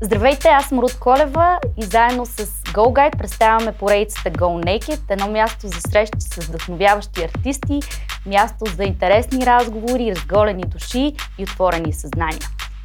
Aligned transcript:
Здравейте, 0.00 0.48
аз 0.48 0.66
съм 0.68 0.78
Рут 0.78 0.98
Колева 1.00 1.58
и 1.76 1.82
заедно 1.82 2.26
с 2.26 2.46
Go 2.46 2.92
Guide 2.92 3.18
представяме 3.18 3.72
поредицата 3.72 4.30
Go 4.30 4.64
Naked, 4.64 5.00
едно 5.08 5.28
място 5.28 5.68
за 5.68 5.80
срещи 5.80 6.20
с 6.20 6.46
вдъхновяващи 6.46 7.24
артисти, 7.24 7.80
място 8.26 8.64
за 8.76 8.84
интересни 8.84 9.46
разговори, 9.46 10.10
разголени 10.10 10.62
души 10.62 11.12
и 11.38 11.42
отворени 11.42 11.92
съзнания. 11.92 12.40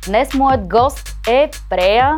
Днес 0.08 0.34
моят 0.34 0.68
гост 0.68 1.10
е 1.28 1.50
Прея 1.70 2.16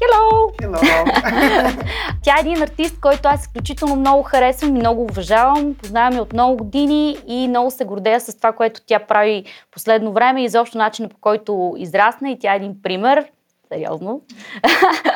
Hello! 0.00 0.56
Hello! 0.62 1.84
Тя 2.22 2.34
е 2.36 2.40
един 2.40 2.62
артист, 2.62 3.00
който 3.00 3.28
аз 3.28 3.40
изключително 3.40 3.96
много 3.96 4.22
харесвам 4.22 4.76
и 4.76 4.78
много 4.78 5.02
уважавам. 5.02 5.74
Познавам 5.74 6.16
я 6.16 6.22
от 6.22 6.32
много 6.32 6.56
години 6.56 7.16
и 7.26 7.48
много 7.48 7.70
се 7.70 7.84
гордея 7.84 8.20
с 8.20 8.36
това, 8.36 8.52
което 8.52 8.80
тя 8.86 8.98
прави 8.98 9.44
последно 9.70 10.12
време 10.12 10.42
и 10.42 10.44
изобщо 10.44 10.78
начина 10.78 11.08
по 11.08 11.16
който 11.20 11.74
израсна 11.78 12.30
и 12.30 12.38
тя 12.38 12.52
е 12.52 12.56
един 12.56 12.82
пример. 12.82 13.26
Сериозно. 13.74 14.20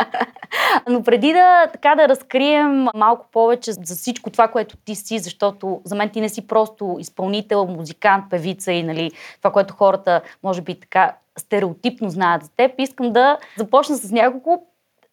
Но 0.88 1.02
преди 1.02 1.33
да 1.33 1.66
така 1.73 1.95
да 1.95 2.09
разкрием 2.09 2.87
малко 2.95 3.27
повече 3.33 3.73
за 3.73 3.95
всичко 3.95 4.30
това, 4.30 4.48
което 4.48 4.77
ти 4.77 4.95
си, 4.95 5.19
защото 5.19 5.80
за 5.84 5.95
мен 5.95 6.10
ти 6.10 6.20
не 6.20 6.28
си 6.28 6.46
просто 6.46 6.97
изпълнител, 7.00 7.66
музикант, 7.66 8.24
певица 8.30 8.73
и 8.73 8.83
нали, 8.83 9.10
това, 9.38 9.52
което 9.52 9.74
хората 9.74 10.20
може 10.42 10.62
би 10.62 10.80
така 10.80 11.14
стереотипно 11.38 12.10
знаят 12.10 12.42
за 12.42 12.50
теб, 12.56 12.73
искам 12.78 13.12
да 13.12 13.38
започна 13.56 13.97
с 13.97 14.10
няколко 14.10 14.64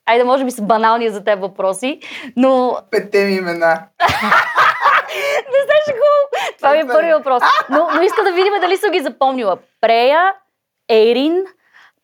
Айде, 0.07 0.23
може 0.23 0.45
би 0.45 0.51
са 0.51 0.62
банални 0.62 1.09
за 1.09 1.23
теб 1.23 1.39
въпроси, 1.39 1.99
но... 2.35 2.77
Петте 2.91 3.25
ми 3.25 3.31
имена. 3.31 3.84
не 5.51 5.59
се 5.59 5.77
шегувам. 5.85 6.55
Това 6.57 6.71
ми 6.71 6.79
е 6.79 6.87
първи 6.87 7.13
въпрос. 7.13 7.43
Но, 7.70 7.89
но 7.95 8.01
иска 8.01 8.23
да 8.23 8.31
видим 8.31 8.53
дали 8.62 8.77
съм 8.77 8.91
ги 8.91 8.99
запомнила. 8.99 9.57
Прея, 9.81 10.34
Ейрин, 10.89 11.43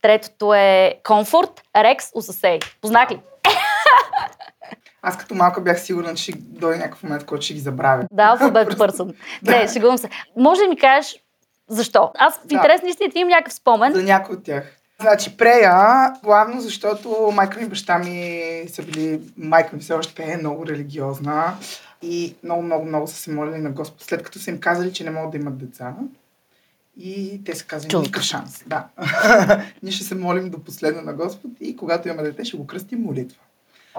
третото 0.01 0.53
е 0.53 0.93
Комфорт, 1.03 1.61
Рекс, 1.75 2.05
Усасей. 2.15 2.59
Познах 2.81 3.11
ли? 3.11 3.21
Аз 5.01 5.17
като 5.17 5.35
малка 5.35 5.61
бях 5.61 5.81
сигурна, 5.81 6.15
че 6.15 6.23
ще 6.23 6.33
дойде 6.37 6.77
някакъв 6.77 7.03
момент, 7.03 7.25
който 7.25 7.45
ще 7.45 7.53
ги 7.53 7.59
забравя. 7.59 8.03
Да, 8.11 8.23
алфабет 8.23 8.77
пърсън. 8.77 9.13
Не, 9.43 9.67
шегувам 9.67 9.97
се. 9.97 10.09
Може 10.37 10.61
да 10.61 10.67
ми 10.67 10.77
кажеш 10.77 11.15
защо? 11.69 12.11
Аз 12.17 12.37
в 12.37 12.51
интерес 12.51 12.81
на 12.81 12.89
истината 12.89 13.19
имам 13.19 13.29
някакъв 13.29 13.53
спомен. 13.53 13.93
За 13.93 14.03
някой 14.03 14.35
от 14.35 14.43
тях. 14.43 14.77
Значи 15.01 15.37
прея, 15.37 16.13
главно 16.23 16.61
защото 16.61 17.31
майка 17.33 17.59
ми 17.59 17.65
и 17.65 17.69
баща 17.69 17.97
ми 17.97 18.41
са 18.67 18.83
били, 18.83 19.21
майка 19.37 19.75
ми 19.75 19.81
все 19.81 19.93
още 19.93 20.23
е 20.23 20.37
много 20.37 20.65
религиозна 20.65 21.53
и 22.01 22.35
много, 22.43 22.61
много, 22.61 22.85
много 22.85 23.07
са 23.07 23.15
се 23.15 23.31
молили 23.31 23.57
на 23.57 23.69
Господ, 23.69 24.01
след 24.01 24.23
като 24.23 24.39
са 24.39 24.49
им 24.49 24.59
казали, 24.59 24.93
че 24.93 25.03
не 25.03 25.11
могат 25.11 25.31
да 25.31 25.37
имат 25.37 25.57
деца. 25.57 25.93
И 26.97 27.41
те 27.45 27.55
са 27.55 27.65
казали, 27.65 27.97
никакъв 27.97 28.23
шанс. 28.23 28.63
Да. 28.67 28.87
Ние 29.83 29.91
ще 29.91 30.03
се 30.03 30.15
молим 30.15 30.49
до 30.49 30.63
последно 30.63 31.01
на 31.01 31.13
Господ 31.13 31.51
и 31.61 31.75
когато 31.75 32.07
имаме 32.07 32.23
дете, 32.23 32.45
ще 32.45 32.57
го 32.57 32.67
кръстим 32.67 32.99
молитва. 32.99 33.39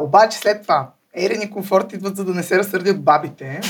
Обаче 0.00 0.38
след 0.38 0.62
това, 0.62 0.90
Ерин 1.14 1.42
и 1.42 1.50
комфорт 1.50 1.92
идват, 1.92 2.16
за 2.16 2.24
да 2.24 2.34
не 2.34 2.42
се 2.42 2.58
разсърдят 2.58 3.02
бабите. 3.02 3.60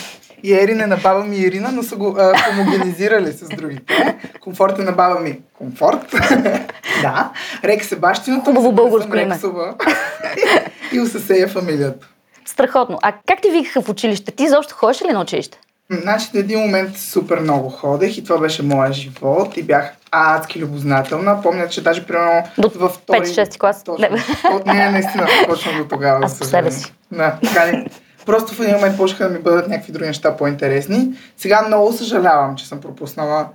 И 0.43 0.55
Ерин 0.55 0.81
е 0.81 0.87
на 0.87 0.97
баба 0.97 1.25
ми 1.25 1.37
Ирина, 1.37 1.73
но 1.73 1.83
са 1.83 1.97
го 1.97 2.17
а, 2.19 2.39
хомогенизирали 2.39 3.33
с 3.33 3.49
другите. 3.49 4.19
Комфорт 4.41 4.79
е 4.79 4.83
на 4.83 4.93
баба 4.93 5.21
ми 5.21 5.41
Комфорт. 5.59 6.11
да. 7.03 7.33
Рекс 7.65 7.93
е 7.93 7.97
бащиното. 7.97 8.45
Хубаво 8.45 8.73
българско 8.73 9.17
име. 9.17 9.39
и 10.93 11.01
Усасея 11.01 11.49
фамилията. 11.49 12.09
Страхотно. 12.45 12.99
А 13.03 13.13
как 13.27 13.43
ти 13.43 13.51
викаха 13.51 13.83
в 13.83 13.89
училище? 13.89 14.33
Ти 14.33 14.49
защо 14.49 14.75
ходиш 14.75 15.03
ли 15.03 15.13
на 15.13 15.21
училище? 15.21 15.61
Значи, 16.01 16.27
в 16.33 16.35
един 16.35 16.61
момент 16.61 16.97
супер 16.99 17.41
много 17.41 17.69
ходех 17.69 18.19
и 18.19 18.25
това 18.25 18.39
беше 18.39 18.63
моя 18.63 18.93
живот 18.93 19.57
и 19.57 19.63
бях 19.63 19.93
адски 20.11 20.61
любознателна. 20.61 21.43
Помня, 21.43 21.69
че 21.69 21.83
даже 21.83 22.07
примерно 22.07 22.43
до 22.59 22.71
във 22.75 22.93
втори... 22.93 23.19
5-6 23.19 23.59
клас. 23.59 23.85
Точно. 23.85 24.09
Не. 24.67 24.75
не, 24.75 24.91
наистина, 24.91 25.27
точно 25.49 25.73
до 25.79 25.89
тогава. 25.89 26.25
Аз 26.25 26.39
по 26.39 26.45
себе 26.45 26.71
си. 26.71 26.93
Да, 27.13 27.39
така 27.43 27.67
ли. 27.67 27.87
Просто 28.27 28.55
в 28.55 28.61
един 28.61 28.75
момент 28.75 28.97
почнаха 28.97 29.25
да 29.25 29.31
ми 29.31 29.39
бъдат 29.39 29.69
някакви 29.69 29.93
други 29.93 30.07
неща 30.07 30.37
по-интересни. 30.37 31.09
Сега 31.37 31.63
много 31.67 31.93
съжалявам, 31.93 32.57
че 32.57 32.69
съм 32.69 32.81
пропуснала 32.81 33.49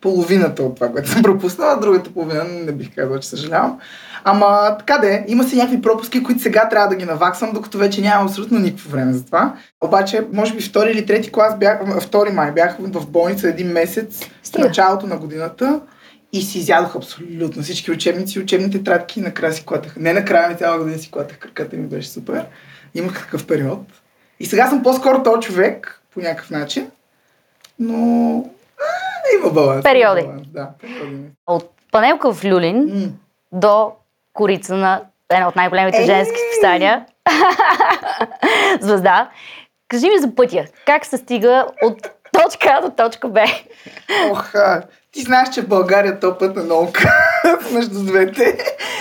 половината 0.00 0.62
от 0.62 0.74
това, 0.74 0.88
което 0.88 1.08
съм 1.08 1.22
пропуснала, 1.22 1.80
другата 1.80 2.10
половина 2.10 2.44
не 2.44 2.72
бих 2.72 2.94
казала, 2.94 3.20
че 3.20 3.28
съжалявам. 3.28 3.78
Ама 4.24 4.76
така 4.78 4.98
де, 4.98 5.24
има 5.28 5.44
си 5.44 5.56
някакви 5.56 5.82
пропуски, 5.82 6.22
които 6.22 6.42
сега 6.42 6.68
трябва 6.68 6.88
да 6.88 6.96
ги 6.96 7.04
наваксам, 7.04 7.52
докато 7.52 7.78
вече 7.78 8.00
нямам 8.00 8.26
абсолютно 8.26 8.58
никакво 8.58 8.90
време 8.90 9.12
за 9.12 9.24
това. 9.24 9.54
Обаче, 9.80 10.26
може 10.32 10.54
би 10.54 10.62
втори 10.62 10.90
или 10.90 11.06
трети 11.06 11.32
клас 11.32 11.58
бях, 11.58 12.00
втори 12.00 12.30
май 12.30 12.52
бях 12.52 12.76
в 12.78 13.10
болница 13.10 13.48
един 13.48 13.72
месец 13.72 14.24
в 14.54 14.58
началото 14.58 15.06
на 15.06 15.16
годината 15.16 15.80
и 16.32 16.42
си 16.42 16.58
изядох 16.58 16.96
абсолютно 16.96 17.62
всички 17.62 17.90
учебници, 17.90 18.40
учебните 18.40 18.84
тратки 18.84 19.20
накрая 19.20 19.52
си 19.52 19.66
клатах. 19.66 19.96
Не 19.96 20.12
накрая 20.12 20.48
ми 20.48 20.56
цяла 20.56 20.78
година 20.78 20.98
си 20.98 21.10
клатах 21.10 21.38
краката 21.38 21.76
ми 21.76 21.86
беше 21.86 22.08
супер. 22.08 22.46
Имах 22.94 23.20
такъв 23.20 23.46
период. 23.46 23.80
И 24.40 24.46
сега 24.46 24.68
съм 24.68 24.82
по-скоро 24.82 25.22
този 25.22 25.40
човек, 25.40 26.00
по 26.14 26.20
някакъв 26.20 26.50
начин, 26.50 26.90
но 27.78 28.44
има 29.40 29.50
баланс. 29.50 29.82
Периоди. 29.82 30.22
Баланс, 30.22 30.48
да, 30.48 30.68
периоди. 30.80 31.16
От 31.46 31.70
панелка 31.92 32.32
в 32.32 32.44
Люлин 32.44 32.88
mm. 32.88 33.10
до 33.52 33.92
корица 34.32 34.74
на 34.74 35.02
една 35.30 35.48
от 35.48 35.56
най-големите 35.56 36.04
женски 36.04 36.36
списания. 36.52 37.06
Звезда. 38.80 39.30
Кажи 39.88 40.08
ми 40.08 40.18
за 40.18 40.34
пътя. 40.34 40.64
Как 40.86 41.06
се 41.06 41.16
стига 41.16 41.66
от 41.82 42.10
точка 42.32 42.68
А 42.70 42.80
до 42.80 42.90
точка 42.90 43.28
Б? 43.28 43.44
Ох, 44.30 44.52
ти 45.12 45.22
знаеш, 45.22 45.48
че 45.48 45.62
в 45.62 45.68
България 45.68 46.20
то 46.20 46.38
път 46.38 46.56
е 46.56 46.60
много 46.60 46.92
между 47.72 48.04
двете. 48.04 48.58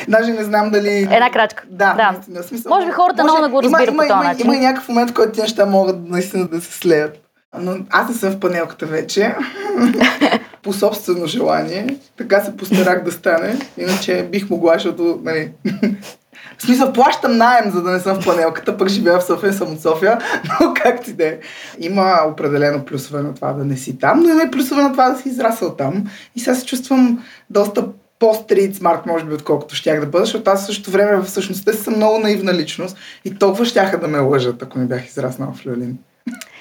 Даже 0.08 0.32
не 0.32 0.44
знам 0.44 0.70
дали... 0.70 0.98
Една 1.12 1.32
крачка. 1.32 1.64
Да, 1.70 1.94
да. 1.94 2.12
наистина. 2.12 2.44
Смисъл, 2.44 2.70
може 2.70 2.86
би 2.86 2.92
хората 2.92 3.24
може... 3.24 3.32
много 3.32 3.48
да 3.48 3.50
го 3.50 3.64
разбират 3.64 3.88
има, 3.88 4.04
по 4.04 4.08
този 4.08 4.12
има, 4.12 4.24
начин. 4.24 4.46
Има, 4.46 4.56
има 4.56 4.64
някакъв 4.64 4.90
момент, 4.90 5.10
в 5.10 5.14
който 5.14 5.32
тези 5.32 5.42
неща 5.42 5.66
могат 5.66 6.10
наистина 6.10 6.48
да 6.48 6.62
се 6.62 6.72
слеят. 6.72 7.18
Но 7.58 7.78
аз 7.90 8.10
не 8.10 8.16
съм 8.16 8.32
в 8.32 8.40
панелката 8.40 8.86
вече. 8.86 9.36
по 10.64 10.74
собствено 10.74 11.26
желание. 11.26 11.98
Така 12.18 12.42
се 12.42 12.58
постарах 12.58 13.04
да 13.04 13.12
стане. 13.12 13.60
Иначе 13.78 14.28
бих 14.32 14.50
могла, 14.50 14.74
защото, 14.74 15.20
нали, 15.24 15.52
в 16.58 16.62
смисъл, 16.64 16.94
плащам 16.94 17.38
найем, 17.38 17.72
за 17.72 17.82
да 17.82 17.92
не 17.92 18.00
съм 18.00 18.22
в 18.22 18.26
панелката, 18.26 18.78
пък 18.78 18.90
живея 18.90 19.20
в 19.20 19.24
София, 19.24 19.54
съм 19.54 19.74
от 19.74 19.82
София, 19.82 20.20
но 20.62 20.74
как 20.74 21.04
ти 21.04 21.14
да 21.14 21.28
е. 21.28 21.38
Има 21.80 22.20
определено 22.32 22.86
плюсове 22.86 23.22
на 23.22 23.36
това 23.36 23.54
да 23.54 23.66
не 23.66 23.78
си 23.78 24.00
там, 24.00 24.20
но 24.20 24.30
има 24.30 24.44
и 24.44 24.52
плюсове 24.52 24.82
на 24.82 24.92
това 24.92 25.10
да 25.10 25.20
си 25.20 25.30
израсъл 25.30 25.76
там. 25.76 26.04
И 26.36 26.40
сега 26.40 26.56
се 26.56 26.66
чувствам 26.66 27.24
доста 27.50 27.88
по-стрит 28.20 28.76
смарт, 28.76 29.06
може 29.06 29.26
би, 29.26 29.34
отколкото 29.34 29.76
щях 29.76 30.00
да 30.00 30.06
бъда, 30.06 30.26
защото 30.26 30.52
аз 30.52 30.64
в 30.64 30.66
същото 30.66 30.92
време 30.92 31.22
всъщност 31.22 31.76
съм 31.76 31.96
много 31.96 32.20
наивна 32.20 32.54
личност 32.54 32.98
и 33.26 33.36
толкова 33.36 33.66
щяха 33.66 34.00
да 34.00 34.08
ме 34.08 34.20
лъжат, 34.20 34.62
ако 34.64 34.80
не 34.80 34.86
бях 34.86 35.08
израснала 35.08 35.54
в 35.54 35.66
Люлин. 35.66 35.98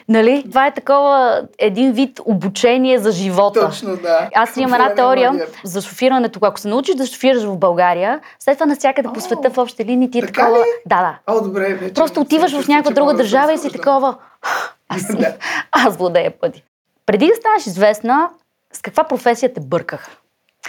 Нали? 0.08 0.44
Това 0.48 0.66
е 0.66 0.74
такова 0.74 1.42
един 1.58 1.92
вид 1.92 2.20
обучение 2.24 2.98
за 2.98 3.12
живота. 3.12 3.60
Точно, 3.60 3.96
да. 3.96 4.28
Аз 4.34 4.56
имам 4.56 4.74
една 4.74 4.94
теория 4.94 5.46
за 5.64 5.80
шофирането. 5.80 6.38
Ако 6.42 6.60
се 6.60 6.68
научиш 6.68 6.94
да 6.94 7.06
шофираш 7.06 7.42
в 7.42 7.56
България, 7.56 8.20
след 8.38 8.56
това 8.56 8.66
навсякъде 8.66 9.08
по 9.14 9.20
света 9.20 9.50
в 9.50 9.58
общи 9.58 9.84
линии 9.84 10.10
ти 10.10 10.18
е 10.18 10.26
такова. 10.26 10.58
Ли? 10.58 10.62
Да, 10.86 10.96
да. 10.96 11.34
О, 11.34 11.40
добре, 11.40 11.74
вече 11.74 11.94
Просто 11.94 12.20
отиваш 12.20 12.60
в 12.60 12.68
някаква 12.68 12.92
друга 12.92 13.14
държава 13.14 13.52
и 13.52 13.58
си 13.58 13.70
такова. 13.72 14.16
Аз, 14.88 15.16
да. 15.16 15.34
аз 15.72 15.96
владея 15.96 16.30
пъти. 16.40 16.64
Преди 17.06 17.26
да 17.26 17.34
станеш 17.34 17.66
известна, 17.66 18.28
с 18.72 18.82
каква 18.82 19.04
професия 19.04 19.52
те 19.52 19.60
бърках? 19.60 20.08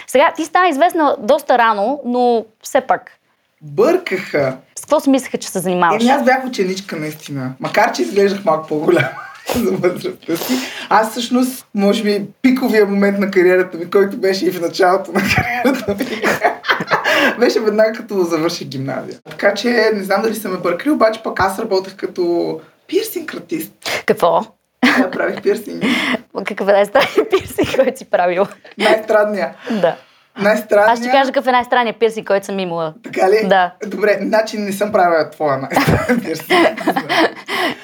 Сега 0.06 0.32
ти 0.36 0.44
стана 0.44 0.68
известна 0.68 1.16
доста 1.18 1.58
рано, 1.58 2.00
но 2.04 2.44
все 2.62 2.80
пак. 2.80 3.12
Бъркаха. 3.62 4.56
С 4.78 4.80
какво 4.80 5.00
си 5.00 5.10
мислеха, 5.10 5.38
че 5.38 5.48
се 5.48 5.58
занимаваш? 5.58 6.02
Еми 6.02 6.10
аз 6.10 6.24
бях 6.24 6.44
ученичка 6.46 6.96
наистина. 6.96 7.52
Макар, 7.60 7.92
че 7.92 8.02
изглеждах 8.02 8.44
малко 8.44 8.68
по-голяма 8.68 9.08
за 9.56 9.70
възрастта 9.70 10.36
си. 10.36 10.52
Аз 10.88 11.10
всъщност, 11.10 11.66
може 11.74 12.02
би, 12.02 12.22
пиковия 12.42 12.86
момент 12.86 13.18
на 13.18 13.30
кариерата 13.30 13.78
ми, 13.78 13.90
който 13.90 14.16
беше 14.16 14.46
и 14.46 14.50
в 14.50 14.60
началото 14.60 15.12
на 15.12 15.20
кариерата 15.36 15.94
ми, 15.94 16.22
беше 17.38 17.60
веднага 17.60 17.92
като 17.92 18.24
завърших 18.24 18.68
гимназия. 18.68 19.18
Така 19.30 19.54
че 19.54 19.90
не 19.94 20.02
знам 20.02 20.22
дали 20.22 20.34
са 20.34 20.48
ме 20.48 20.56
бъркали, 20.56 20.90
обаче 20.90 21.22
пък 21.22 21.40
аз 21.40 21.58
работех 21.58 21.96
като 21.96 22.60
пирсинг 22.86 23.34
артист. 23.34 23.72
Какво? 24.06 24.40
Да, 24.98 25.10
правих 25.10 25.42
пирсинг. 25.42 25.84
Какъв 26.46 26.68
е 26.68 26.72
най-странният 26.72 27.30
пирсинг, 27.30 27.76
който 27.76 27.98
си 27.98 28.04
правил? 28.04 28.46
Най-странния. 28.78 29.54
Да. 29.70 29.96
Най-странния... 30.38 30.92
Аз 30.92 30.98
ще 30.98 31.10
кажа 31.10 31.32
какъв 31.32 31.46
е 31.46 31.52
най-странният 31.52 31.98
пирсинг, 31.98 32.26
който 32.26 32.46
съм 32.46 32.58
имала. 32.58 32.94
Така 33.04 33.30
ли? 33.30 33.48
Да. 33.48 33.72
Добре, 33.86 34.18
значи 34.22 34.58
не 34.58 34.72
съм 34.72 34.92
правила 34.92 35.30
твоя 35.30 35.58
най-странен 35.58 36.20
пирсинг. 36.24 36.82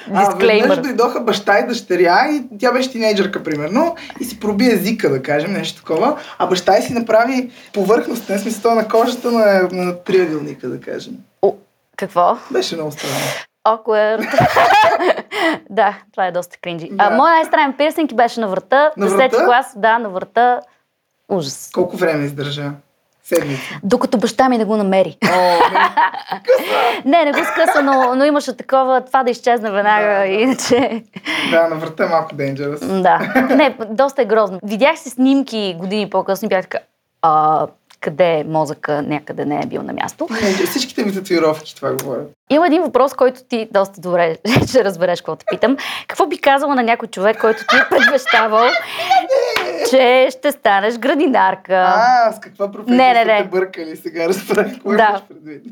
Дисклеймър. 0.07 0.77
А, 0.77 0.81
дойдоха 0.81 1.19
баща 1.21 1.59
и 1.59 1.67
дъщеря 1.67 2.27
и 2.29 2.57
тя 2.59 2.71
беше 2.71 2.91
тинейджърка, 2.91 3.43
примерно, 3.43 3.95
и 4.19 4.23
си 4.23 4.39
проби 4.39 4.71
езика, 4.71 5.09
да 5.09 5.23
кажем, 5.23 5.53
нещо 5.53 5.81
такова, 5.81 6.17
а 6.39 6.47
баща 6.47 6.77
и 6.77 6.81
си 6.81 6.93
направи 6.93 7.51
повърхностен 7.73 8.39
смисъл 8.39 8.75
на 8.75 8.87
кожата 8.87 9.31
на, 9.31 9.69
на 9.71 10.03
триъгълника, 10.03 10.69
да 10.69 10.81
кажем. 10.81 11.13
О, 11.41 11.53
какво? 11.97 12.37
Беше 12.51 12.75
много 12.75 12.91
странно. 12.91 13.15
Awkward. 13.67 14.27
да, 15.69 15.97
това 16.11 16.27
е 16.27 16.31
доста 16.31 16.57
кринджи. 16.61 16.89
Да. 16.91 17.03
А, 17.03 17.09
моя 17.09 17.33
най-странен 17.33 17.73
пирсинг 17.73 18.15
беше 18.15 18.39
на 18.39 18.47
врата. 18.47 18.91
На 18.97 19.07
врата? 19.07 19.45
клас, 19.45 19.73
да, 19.75 19.99
на 19.99 20.09
врата. 20.09 20.61
Ужас. 21.29 21.69
Колко 21.73 21.97
време 21.97 22.25
издържа? 22.25 22.71
седмица. 23.23 23.61
Докато 23.83 24.17
баща 24.17 24.49
ми 24.49 24.57
не 24.57 24.65
го 24.65 24.77
намери. 24.77 25.17
О, 25.25 25.59
не, 27.05 27.17
Не, 27.17 27.25
не 27.25 27.31
го 27.31 27.45
скъса, 27.45 27.81
но, 27.83 28.15
но 28.15 28.25
имаше 28.25 28.57
такова, 28.57 29.01
това 29.01 29.23
да 29.23 29.31
изчезне 29.31 29.71
веднага, 29.71 30.07
Да, 30.07 30.19
да. 30.19 30.25
иначе... 30.27 31.03
да, 31.51 31.67
на 31.67 31.75
врата 31.75 32.03
е 32.03 32.07
малко 32.07 32.35
dangerous. 32.35 33.01
Да. 33.01 33.19
Не, 33.55 33.77
доста 33.89 34.21
е 34.21 34.25
грозно. 34.25 34.59
Видях 34.63 34.99
си 34.99 35.09
снимки 35.09 35.75
години 35.79 36.09
по-късно 36.09 36.45
и 36.45 36.49
бях 36.49 36.61
така, 36.61 36.77
а, 37.21 37.67
къде 38.07 38.43
мозъка, 38.43 39.01
някъде 39.01 39.45
не 39.45 39.59
е 39.63 39.65
бил 39.65 39.83
на 39.83 39.93
място. 39.93 40.27
Не, 40.31 40.51
всичките 40.51 41.05
ми 41.05 41.13
татуировки 41.13 41.75
това 41.75 41.91
говорят. 41.93 42.31
Има 42.49 42.67
един 42.67 42.81
въпрос, 42.81 43.13
който 43.13 43.43
ти 43.43 43.67
доста 43.71 44.01
добре 44.01 44.37
ще 44.67 44.83
разбереш, 44.83 45.21
какво 45.21 45.35
те 45.35 45.45
питам. 45.51 45.77
Какво 46.07 46.27
би 46.27 46.37
казала 46.37 46.75
на 46.75 46.83
някой 46.83 47.07
човек, 47.07 47.41
който 47.41 47.59
ти 47.59 47.75
е 47.75 47.85
предвещавал, 47.89 48.67
че 49.89 50.27
ще 50.31 50.51
станеш 50.51 50.97
градинарка? 50.97 51.73
А, 51.87 52.31
с 52.31 52.39
каква 52.39 52.71
професия 52.71 52.97
Не, 52.97 53.13
не, 53.13 53.19
сте 53.21 53.33
не. 53.33 53.43
те 53.43 53.49
бъркали 53.49 53.95
сега, 53.97 54.27
разбрах 54.27 54.71
какво 54.73 54.89
Да. 54.89 55.07
имаш 55.09 55.21
предвид. 55.29 55.63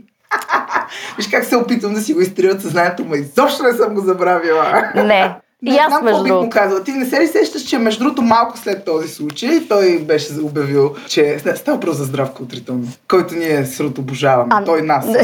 Виж 1.17 1.27
как 1.27 1.45
се 1.45 1.55
опитвам 1.57 1.93
да 1.93 2.01
си 2.01 2.13
го 2.13 2.21
изтрия 2.21 2.53
от 2.53 2.61
съзнанието, 2.61 3.05
ма 3.05 3.17
изобщо 3.17 3.63
не 3.63 3.73
съм 3.73 3.93
го 3.93 4.01
забравила. 4.01 4.91
Не. 4.95 5.35
Не 5.61 5.75
И 5.75 5.77
аз, 5.77 5.87
знам 5.87 6.05
какво 6.05 6.05
между 6.05 6.23
бих 6.23 6.43
му 6.43 6.49
казала. 6.49 6.83
Ти 6.83 6.91
не 6.91 7.05
се 7.05 7.19
ли 7.19 7.27
сещаш, 7.27 7.61
че 7.61 7.77
между 7.77 8.03
другото 8.03 8.21
малко 8.21 8.57
след 8.57 8.85
този 8.85 9.07
случай 9.07 9.67
той 9.69 9.99
беше 9.99 10.33
обявил, 10.41 10.95
че 11.07 11.39
става 11.55 11.79
просто 11.79 11.97
за 11.97 12.03
здрав 12.03 12.31
култритон, 12.31 12.87
който 13.07 13.35
ние 13.35 13.65
срото 13.65 14.01
обожаваме. 14.01 14.49
А, 14.51 14.63
той 14.63 14.81
нас. 14.81 15.07
не. 15.07 15.21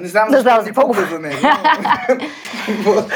Не 0.00 0.08
знам 0.08 0.28
защо 0.30 0.50
си 0.50 0.64
за 0.64 0.64
какво 0.64 0.92
за 0.92 1.18
него. 1.18 1.36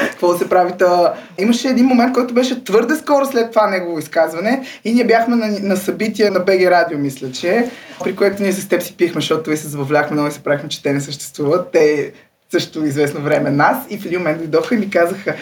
Какво- 0.01 0.37
се 0.37 0.49
прави? 0.49 0.71
Та... 0.79 1.13
Имаше 1.37 1.67
един 1.67 1.85
момент, 1.85 2.13
който 2.13 2.33
беше 2.33 2.63
твърде 2.63 2.95
скоро 2.95 3.25
след 3.25 3.51
това 3.51 3.67
негово 3.67 3.99
изказване 3.99 4.65
и 4.85 4.93
ние 4.93 5.05
бяхме 5.05 5.35
на, 5.35 5.59
на 5.61 5.77
събитие 5.77 6.29
на 6.29 6.39
БГ 6.39 6.61
Радио, 6.61 6.99
мисля, 6.99 7.31
че, 7.31 7.69
при 8.03 8.15
което 8.15 8.43
ние 8.43 8.51
с 8.51 8.69
теб 8.69 8.81
си 8.81 8.97
пихме, 8.97 9.21
защото 9.21 9.51
и 9.51 9.57
се 9.57 9.67
забавляхме 9.67 10.13
много 10.13 10.27
и 10.27 10.31
се 10.31 10.43
правихме, 10.43 10.69
че 10.69 10.83
те 10.83 10.93
не 10.93 11.01
съществуват. 11.01 11.71
Те 11.71 12.11
също 12.51 12.85
известно 12.85 13.21
време 13.21 13.49
нас 13.49 13.77
и 13.89 13.97
в 13.97 14.05
един 14.05 14.19
момент 14.19 14.37
дойдоха 14.37 14.75
и 14.75 14.77
ми 14.77 14.89
казаха 14.89 15.35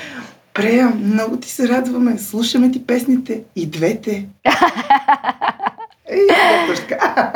Прея, 0.59 0.88
много 0.89 1.38
ти 1.38 1.50
се 1.50 1.67
радваме, 1.67 2.17
слушаме 2.17 2.71
ти 2.71 2.88
песните 2.88 3.44
и 3.56 3.67
двете. 3.67 4.25
Така. 6.75 7.29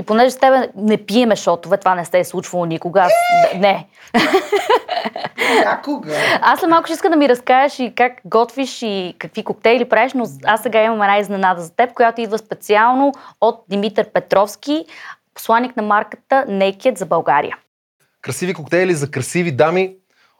И 0.00 0.04
понеже 0.04 0.30
с 0.30 0.36
тебе 0.38 0.68
не 0.76 0.96
пиеме 0.96 1.36
шотове, 1.36 1.76
това 1.76 1.94
не 1.94 2.04
се 2.04 2.18
е 2.18 2.24
случвало 2.24 2.64
никога. 2.66 3.00
Аз, 3.00 3.12
д- 3.52 3.58
не. 3.58 3.86
Някога. 5.64 6.12
Аз 6.42 6.60
след 6.60 6.70
малко 6.70 6.86
ще 6.86 6.92
иска 6.94 7.10
да 7.10 7.16
ми 7.16 7.28
разкажеш 7.28 7.78
и 7.78 7.92
как 7.96 8.12
готвиш 8.24 8.82
и 8.82 9.14
какви 9.18 9.44
коктейли 9.44 9.84
правиш, 9.84 10.12
но 10.12 10.26
аз 10.44 10.62
сега 10.62 10.82
имам 10.82 11.02
една 11.02 11.18
изненада 11.18 11.60
за 11.62 11.70
теб, 11.70 11.92
която 11.92 12.20
идва 12.20 12.38
специално 12.38 13.12
от 13.40 13.64
Димитър 13.70 14.08
Петровски, 14.08 14.84
посланник 15.34 15.76
на 15.76 15.82
марката 15.82 16.44
Naked 16.48 16.98
за 16.98 17.06
България. 17.06 17.56
красиви 18.22 18.54
коктейли 18.54 18.94
за 18.94 19.10
красиви 19.10 19.52
дами. 19.52 19.94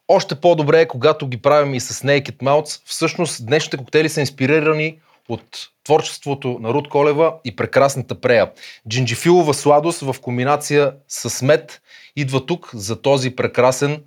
Още 0.08 0.34
по-добре 0.34 0.80
е, 0.80 0.88
когато 0.88 1.28
ги 1.28 1.42
правим 1.42 1.74
и 1.74 1.80
с 1.80 2.02
Naked 2.02 2.36
Mouths. 2.36 2.82
Всъщност, 2.84 3.46
днешните 3.46 3.76
коктейли 3.76 4.08
са 4.08 4.20
инспирирани 4.20 5.00
от 5.28 5.68
творчеството 5.84 6.58
на 6.60 6.74
Руд 6.74 6.88
Колева 6.88 7.34
и 7.44 7.56
прекрасната 7.56 8.20
прея. 8.20 8.50
Джинджифилова 8.88 9.54
сладост 9.54 10.00
в 10.00 10.16
комбинация 10.20 10.92
с 11.08 11.42
мед 11.42 11.82
идва 12.16 12.46
тук 12.46 12.70
за 12.74 13.02
този 13.02 13.36
прекрасен 13.36 14.02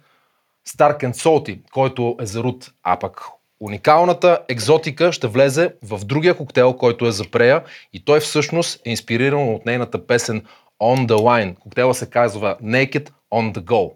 Stark 0.70 1.04
and 1.04 1.14
Salty, 1.14 1.60
който 1.72 2.16
е 2.22 2.26
за 2.26 2.44
Руд. 2.44 2.72
А 2.84 3.00
пък 3.00 3.22
уникалната 3.60 4.40
екзотика 4.50 5.12
ще 5.12 5.28
влезе 5.28 5.74
в 5.84 6.06
другия 6.06 6.38
коктейл, 6.38 6.74
който 6.74 7.06
е 7.06 7.12
за 7.12 7.24
прея 7.32 7.64
и 7.94 8.06
той 8.06 8.20
всъщност 8.20 8.82
е 8.86 8.90
инспириран 8.90 9.54
от 9.54 9.66
нейната 9.66 10.08
песен 10.08 10.46
On 10.82 11.08
the 11.08 11.16
Line. 11.16 11.56
Коктейла 11.56 11.94
се 11.94 12.10
казва 12.10 12.58
Naked 12.64 13.10
on 13.34 13.54
the 13.54 13.60
Go. 13.60 13.92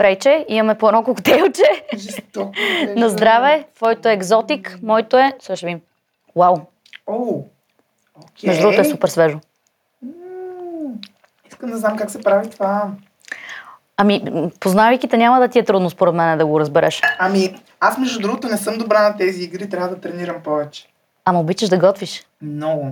Прейче, 0.00 0.44
имаме 0.48 0.74
по 0.74 0.88
едно 0.88 1.04
коктейлче. 1.04 1.62
Жестоко. 1.96 2.52
На 2.96 3.08
здраве, 3.08 3.64
твоето 3.74 4.08
е 4.08 4.12
екзотик, 4.12 4.78
моето 4.82 5.18
е... 5.18 5.32
Ще 5.42 5.66
видим. 5.66 5.80
Вау, 6.36 6.56
между 8.46 8.62
другото 8.62 8.80
е 8.80 8.84
супер 8.84 9.08
свежо. 9.08 9.38
Искам 11.48 11.70
да 11.70 11.76
знам 11.76 11.96
как 11.96 12.10
се 12.10 12.20
прави 12.20 12.50
това. 12.50 12.90
Ами, 13.96 14.24
познавайки 14.60 15.08
те, 15.08 15.16
няма 15.16 15.40
да 15.40 15.48
ти 15.48 15.58
е 15.58 15.64
трудно 15.64 15.90
според 15.90 16.14
мен 16.14 16.38
да 16.38 16.46
го 16.46 16.60
разбереш. 16.60 17.02
Ами, 17.18 17.54
аз 17.80 17.98
между 17.98 18.20
другото 18.20 18.48
не 18.48 18.56
съм 18.56 18.78
добра 18.78 19.08
на 19.08 19.16
тези 19.16 19.44
игри, 19.44 19.68
трябва 19.68 19.88
да 19.88 20.00
тренирам 20.00 20.42
повече. 20.42 20.88
Ама 21.24 21.40
обичаш 21.40 21.68
да 21.68 21.78
готвиш. 21.78 22.24
Много. 22.42 22.90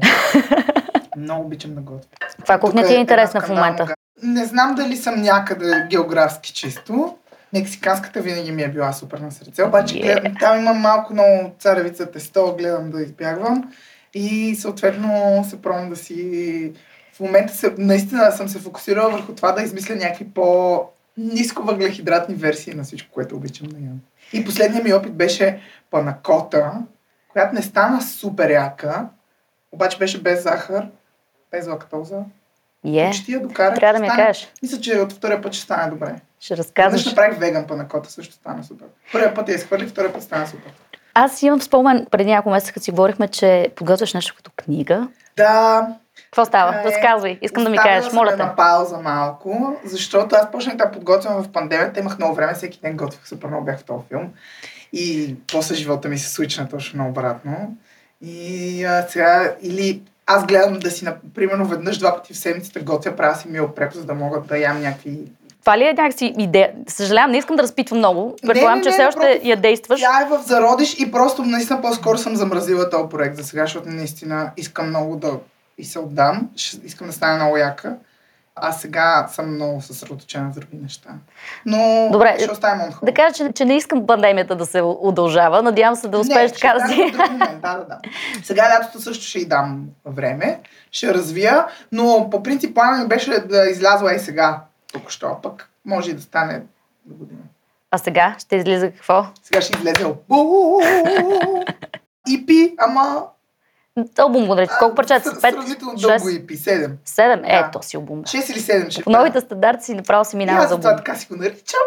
Много 1.16 1.46
обичам 1.46 1.74
да 1.74 1.80
готвя. 1.80 2.08
Каква 2.36 2.58
кухня 2.58 2.82
ти 2.82 2.88
е 2.88 2.90
една 2.90 3.00
интересна 3.00 3.40
в 3.40 3.44
скандална 3.44 3.70
момента? 3.70 3.94
Не 4.22 4.44
знам 4.44 4.74
дали 4.74 4.96
съм 4.96 5.22
някъде 5.22 5.86
географски 5.90 6.52
чисто. 6.52 7.16
Мексиканската 7.52 8.20
винаги 8.20 8.52
ми 8.52 8.62
е 8.62 8.68
била 8.68 8.92
супер 8.92 9.18
на 9.18 9.32
сърце, 9.32 9.64
обаче 9.64 9.94
Yeah. 9.94 10.02
гледам, 10.02 10.34
там 10.40 10.58
имам 10.58 10.78
малко 10.78 11.12
много 11.12 11.52
царевица 11.58 12.10
тесто, 12.10 12.54
гледам 12.58 12.90
да 12.90 13.02
избягвам 13.02 13.72
и 14.14 14.54
съответно 14.54 15.44
се 15.48 15.62
пробвам 15.62 15.90
да 15.90 15.96
си... 15.96 16.72
В 17.12 17.20
момента 17.20 17.54
се, 17.54 17.74
наистина 17.78 18.32
съм 18.32 18.48
се 18.48 18.58
фокусирала 18.58 19.10
върху 19.10 19.32
това 19.32 19.52
да 19.52 19.62
измисля 19.62 19.94
някакви 19.94 20.30
по 20.30 20.80
ниско 21.16 21.62
въглехидратни 21.62 22.34
версии 22.34 22.74
на 22.74 22.84
всичко, 22.84 23.12
което 23.12 23.36
обичам 23.36 23.68
да 23.68 23.78
ям. 23.78 24.00
И 24.32 24.44
последният 24.44 24.84
ми 24.84 24.92
опит 24.92 25.14
беше 25.14 25.60
панакота, 25.90 26.72
която 27.28 27.54
не 27.54 27.62
стана 27.62 28.02
супер 28.02 28.50
яка, 28.50 29.08
обаче 29.72 29.98
беше 29.98 30.22
без 30.22 30.42
захар, 30.42 30.88
без 31.50 31.66
лактоза. 31.66 32.16
Е, 32.86 33.06
Почти 33.06 33.32
я 33.32 33.40
докарах. 33.40 33.74
трябва 33.74 33.92
да 33.92 34.00
ми 34.00 34.06
я 34.06 34.12
Стана- 34.12 34.16
кажеш. 34.18 34.48
Мисля, 34.62 34.80
че 34.80 34.92
от 34.94 35.12
втория 35.12 35.42
път 35.42 35.52
ще 35.52 35.62
стане 35.64 35.90
добре. 35.90 36.14
Ще 36.40 36.54
Веднъж 36.54 36.66
разказваш. 36.66 37.06
направих 37.06 37.38
веган 37.38 37.66
панакота, 37.66 38.10
също 38.10 38.34
стана 38.34 38.64
супер. 38.64 38.86
Първия 39.12 39.34
път 39.34 39.48
я 39.48 39.54
изхвърлих, 39.54 39.88
втория 39.88 40.12
път 40.12 40.22
стана 40.22 40.46
супер. 40.46 40.72
Аз 41.14 41.42
имам 41.42 41.62
спомен, 41.62 42.06
преди 42.10 42.30
няколко 42.30 42.50
месеца, 42.50 42.72
като 42.72 42.84
си 42.84 42.90
говорихме, 42.90 43.28
че 43.28 43.70
подготвяш 43.76 44.14
нещо 44.14 44.34
като 44.36 44.50
книга. 44.56 45.08
Да, 45.36 45.86
Какво 46.24 46.44
става? 46.44 46.74
Е. 46.74 46.84
Разказвай. 46.84 47.38
Искам 47.42 47.64
да 47.64 47.70
ми 47.70 47.76
кажеш, 47.78 48.12
моля 48.12 48.30
те. 48.30 48.36
на 48.36 48.56
пауза 48.56 48.98
малко, 48.98 49.76
защото 49.84 50.36
аз 50.36 50.50
почнах 50.50 50.76
да 50.76 50.90
подготвям 50.90 51.42
в 51.42 51.48
пандемията, 51.48 52.00
имах 52.00 52.18
много 52.18 52.34
време, 52.34 52.54
всеки 52.54 52.80
ден 52.80 52.96
готвих 52.96 53.28
супер 53.28 53.48
много 53.48 53.64
бях 53.64 53.78
в 53.78 53.84
този 53.84 54.04
филм. 54.08 54.28
И 54.92 55.36
после 55.46 55.74
живота 55.74 56.08
ми 56.08 56.18
се 56.18 56.28
свична 56.28 56.68
точно 56.68 57.02
наобратно. 57.02 57.76
И 58.22 58.84
а, 58.84 59.02
сега, 59.02 59.54
или 59.62 60.02
аз 60.30 60.46
гледам 60.46 60.78
да 60.78 60.90
си, 60.90 61.06
примерно, 61.34 61.64
веднъж, 61.64 61.98
два 61.98 62.16
пъти 62.16 62.32
в 62.32 62.38
седмицата 62.38 62.80
готвя, 62.80 63.16
правя 63.16 63.34
си 63.34 63.48
мил 63.48 63.68
преп, 63.68 63.92
за 63.94 64.04
да 64.04 64.14
мога 64.14 64.40
да 64.40 64.58
ям 64.58 64.80
някакви 64.80 65.18
Това 65.60 65.78
ли 65.78 65.84
е 65.84 65.92
някакси 65.92 66.34
идея? 66.38 66.72
Съжалявам, 66.86 67.30
не 67.30 67.38
искам 67.38 67.56
да 67.56 67.62
разпитвам 67.62 67.98
много. 67.98 68.36
Предполагам, 68.46 68.82
че 68.82 68.90
все 68.90 69.04
още 69.04 69.40
я 69.42 69.56
действаш. 69.56 70.00
Тя 70.00 70.22
е 70.22 70.28
в 70.28 70.42
зародиш 70.46 70.94
и 70.98 71.10
просто 71.10 71.42
наистина 71.42 71.82
по-скоро 71.82 72.18
съм 72.18 72.36
замразила 72.36 72.90
този 72.90 73.08
проект 73.08 73.36
за 73.36 73.44
сега, 73.44 73.62
защото 73.62 73.88
наистина 73.88 74.50
искам 74.56 74.88
много 74.88 75.16
да 75.16 75.32
и 75.78 75.84
се 75.84 75.98
отдам. 75.98 76.50
Искам 76.84 77.06
да 77.06 77.12
стане 77.12 77.36
много 77.36 77.56
яка. 77.56 77.96
А 78.62 78.72
сега 78.72 79.26
съм 79.30 79.54
много 79.54 79.80
съсредоточена 79.80 80.50
в 80.50 80.54
други 80.54 80.76
неща. 80.76 81.10
Но 81.66 82.08
Добре, 82.12 82.36
ще 82.38 82.52
оставим 82.52 82.82
on. 82.82 83.04
Да 83.04 83.14
кажа, 83.14 83.34
че, 83.34 83.52
че 83.52 83.64
не 83.64 83.76
искам 83.76 84.06
пандемията 84.06 84.56
да 84.56 84.66
се 84.66 84.82
удължава. 84.82 85.62
Надявам 85.62 85.96
се 85.96 86.08
да 86.08 86.18
успееш 86.18 86.50
не, 86.50 86.56
така 86.56 86.74
да 86.74 86.88
си. 86.88 87.12
Да, 87.62 87.74
да, 87.74 87.84
да. 87.84 87.98
Сега 88.42 88.68
лятото 88.68 89.00
също 89.00 89.24
ще 89.24 89.38
й 89.38 89.46
дам 89.46 89.86
време. 90.06 90.60
Ще 90.90 91.14
развия, 91.14 91.66
но 91.92 92.28
по 92.30 92.42
принцип 92.42 92.74
плана 92.74 93.02
ми 93.02 93.08
беше 93.08 93.30
да 93.30 93.70
излязла 93.70 94.14
и 94.14 94.18
сега. 94.18 94.60
Тук 94.92 95.10
що, 95.10 95.36
пък 95.42 95.70
може 95.84 96.10
и 96.10 96.14
да 96.14 96.22
стане 96.22 96.62
до 97.04 97.14
година. 97.14 97.40
А 97.90 97.98
сега 97.98 98.36
ще 98.38 98.56
излиза 98.56 98.90
какво? 98.90 99.26
Сега 99.42 99.60
ще 99.60 99.78
излезе. 99.78 100.04
Ипи, 102.28 102.74
ама 102.78 103.22
Албум 104.18 104.46
го 104.46 104.54
нарича. 104.54 104.72
Колко 104.78 104.94
парчета 104.94 105.30
са? 105.30 105.40
Пет? 105.40 105.54
Сравнително 105.54 105.92
Шест? 105.92 106.08
дълго 106.08 106.28
ипи. 106.28 106.56
Седем. 106.56 106.98
Седем? 107.04 107.44
Е, 107.44 107.48
Да. 107.52 107.70
то 107.70 107.82
си 107.82 107.96
албум. 107.96 108.22
6 108.22 108.52
или 108.52 108.60
7 108.60 108.90
ще 108.90 109.02
По 109.02 109.10
новите 109.10 109.40
стандарти 109.40 109.84
си 109.84 109.94
направо 109.94 110.24
си 110.24 110.36
минава 110.36 110.62
за 110.62 110.76
това 110.76 110.90
албум. 110.90 111.04
така 111.04 111.14
си 111.14 111.26
го 111.26 111.36
наричам. 111.36 111.80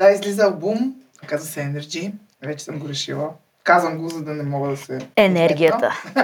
Да, 0.00 0.10
излиза 0.10 0.44
албум. 0.44 0.94
Казва 1.26 1.46
се 1.46 1.60
Energy. 1.60 2.12
Вече 2.42 2.64
съм 2.64 2.78
го 2.78 2.88
решила. 2.88 3.28
Казвам 3.64 3.98
го, 3.98 4.08
за 4.08 4.22
да 4.22 4.32
не 4.32 4.42
мога 4.42 4.68
да 4.68 4.76
се... 4.76 4.98
Енергията. 5.16 5.92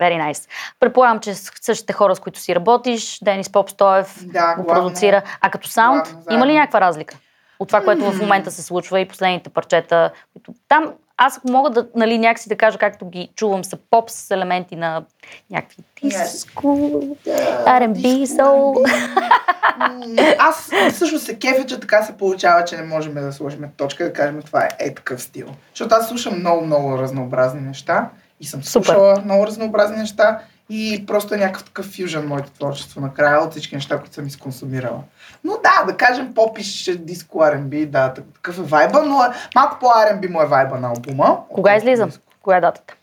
Very 0.00 0.22
nice. 0.22 0.48
Предполагам, 0.80 1.20
че 1.20 1.34
същите 1.34 1.92
хора, 1.92 2.16
с 2.16 2.20
които 2.20 2.40
си 2.40 2.54
работиш, 2.54 3.18
Денис 3.22 3.50
Попстоев 3.50 4.14
Да, 4.22 4.54
го 4.54 4.62
главно. 4.62 4.82
продуцира. 4.82 5.22
А 5.40 5.50
като 5.50 5.68
саунд, 5.68 6.04
главно 6.04 6.24
има 6.30 6.46
ли 6.46 6.54
някаква 6.54 6.80
разлика? 6.80 7.16
От 7.58 7.68
това, 7.68 7.80
което 7.80 8.10
в 8.10 8.20
момента 8.20 8.50
се 8.50 8.62
случва 8.62 9.00
и 9.00 9.08
последните 9.08 9.50
парчета, 9.50 10.10
които 10.32 10.54
там 10.68 10.92
аз 11.22 11.36
ако 11.36 11.50
мога 11.50 11.70
да, 11.70 11.86
нали, 11.96 12.18
някакси 12.18 12.48
да 12.48 12.56
кажа 12.56 12.78
както 12.78 13.08
ги 13.08 13.28
чувам, 13.36 13.64
са 13.64 13.78
поп 13.90 14.10
с 14.10 14.30
елементи 14.30 14.76
на 14.76 15.02
някакви 15.50 15.82
диско, 16.02 16.68
R&B, 17.66 18.26
соул. 18.36 18.84
М, 19.78 20.34
Аз 20.38 20.70
всъщност 20.92 21.24
се 21.24 21.38
кефя, 21.38 21.66
че 21.66 21.80
така 21.80 22.02
се 22.02 22.16
получава, 22.16 22.64
че 22.64 22.76
не 22.76 22.82
можем 22.82 23.14
да 23.14 23.32
сложим 23.32 23.64
точка 23.76 24.04
и 24.04 24.06
да 24.06 24.12
кажем 24.12 24.42
това 24.42 24.64
е, 24.64 24.68
е 24.78 24.94
такъв 24.94 25.22
стил. 25.22 25.46
Защото 25.74 25.94
аз 25.94 26.08
слушам 26.08 26.38
много, 26.38 26.66
много 26.66 26.98
разнообразни 26.98 27.60
неща 27.60 28.10
и 28.40 28.46
съм 28.46 28.62
Супер. 28.62 28.86
слушала 28.86 29.22
много 29.24 29.46
разнообразни 29.46 29.96
неща 29.96 30.38
И 30.70 31.06
просто 31.06 31.34
е 31.34 31.38
някакъв 31.38 31.64
такъв 31.64 31.86
фюжън 31.86 32.26
моето 32.26 32.50
творчество 32.50 33.00
накрая 33.00 33.40
от 33.40 33.50
всички 33.50 33.74
неща, 33.74 33.98
които 33.98 34.14
съм 34.14 34.26
изконсумирала. 34.26 35.02
Но 35.44 35.52
да, 35.52 35.84
да 35.86 35.96
кажем 35.96 36.34
попиш 36.34 36.90
диско 36.98 37.38
R&B, 37.38 37.86
да, 37.86 38.14
такъв 38.14 38.58
е 38.58 38.62
вайба, 38.62 39.02
но 39.02 39.24
е, 39.24 39.28
малко 39.54 39.78
по 39.80 39.86
R&B 39.86 40.28
му 40.30 40.42
е 40.42 40.46
вайба 40.46 40.78
на 40.78 40.88
албума. 40.88 41.38
Кога 41.48 41.76
излиза? 41.76 42.08
Коя 42.42 42.56
е 42.56 42.60
датата? 42.60 42.94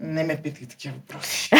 Не 0.00 0.24
ме 0.24 0.36
питай 0.36 0.68
такива 0.68 0.94
въпроси. 0.94 1.50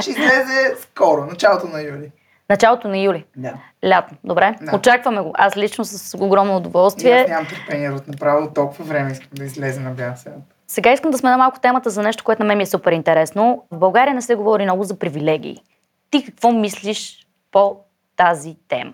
Ще 0.00 0.10
излезе 0.10 0.76
скоро, 0.82 1.26
началото 1.26 1.66
на 1.66 1.82
юли. 1.82 2.10
Началото 2.50 2.88
на 2.88 2.98
юли. 2.98 3.24
Да. 3.36 3.54
Лятно. 3.88 4.18
Добре. 4.24 4.56
Да. 4.62 4.76
Очакваме 4.76 5.20
го. 5.20 5.32
Аз 5.34 5.56
лично 5.56 5.84
с 5.84 6.18
огромно 6.18 6.52
И 6.52 6.56
удоволствие. 6.56 7.20
аз 7.20 7.28
нямам 7.28 7.46
търпение, 7.46 7.90
от 7.90 8.08
направо 8.08 8.50
толкова 8.50 8.84
време 8.84 9.12
искам 9.12 9.28
да 9.32 9.44
излезе 9.44 9.80
на 9.80 9.90
бял 9.90 10.12
свят. 10.16 10.34
Сега 10.70 10.92
искам 10.92 11.10
да 11.10 11.18
сме 11.18 11.30
на 11.30 11.36
малко 11.36 11.60
темата 11.60 11.90
за 11.90 12.02
нещо, 12.02 12.24
което 12.24 12.42
на 12.42 12.46
мен 12.46 12.56
ми 12.56 12.62
е 12.62 12.66
супер 12.66 12.92
интересно. 12.92 13.64
В 13.70 13.78
България 13.78 14.14
не 14.14 14.22
се 14.22 14.34
говори 14.34 14.64
много 14.64 14.84
за 14.84 14.98
привилегии. 14.98 15.62
Ти 16.10 16.24
какво 16.24 16.52
мислиш 16.52 17.26
по 17.52 17.76
тази 18.16 18.56
тема? 18.68 18.92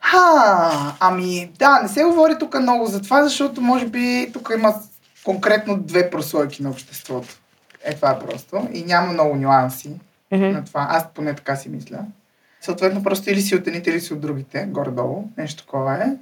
Ха, 0.00 0.96
ами 1.00 1.50
да, 1.58 1.80
не 1.82 1.88
се 1.88 2.04
говори 2.04 2.38
тук 2.38 2.60
много 2.60 2.86
за 2.86 3.02
това, 3.02 3.24
защото 3.24 3.60
може 3.60 3.86
би 3.86 4.30
тук 4.32 4.50
има 4.58 4.74
конкретно 5.24 5.76
две 5.76 6.10
прослойки 6.10 6.62
на 6.62 6.70
обществото. 6.70 7.28
Е, 7.84 7.94
това 7.94 8.10
е 8.10 8.18
просто. 8.18 8.68
И 8.72 8.84
няма 8.84 9.12
много 9.12 9.36
нюанси 9.36 9.90
Мгм. 10.32 10.44
на 10.44 10.64
това. 10.64 10.86
Аз 10.90 11.08
поне 11.14 11.34
така 11.34 11.56
си 11.56 11.68
мисля. 11.68 11.98
Съответно, 12.60 13.02
просто 13.02 13.30
или 13.30 13.40
си 13.40 13.56
от 13.56 13.66
едните, 13.66 13.90
или 13.90 14.00
си 14.00 14.12
от 14.12 14.20
другите, 14.20 14.66
горе-долу. 14.68 15.24
Нещо 15.36 15.64
такова 15.64 15.94
е. 15.94 16.12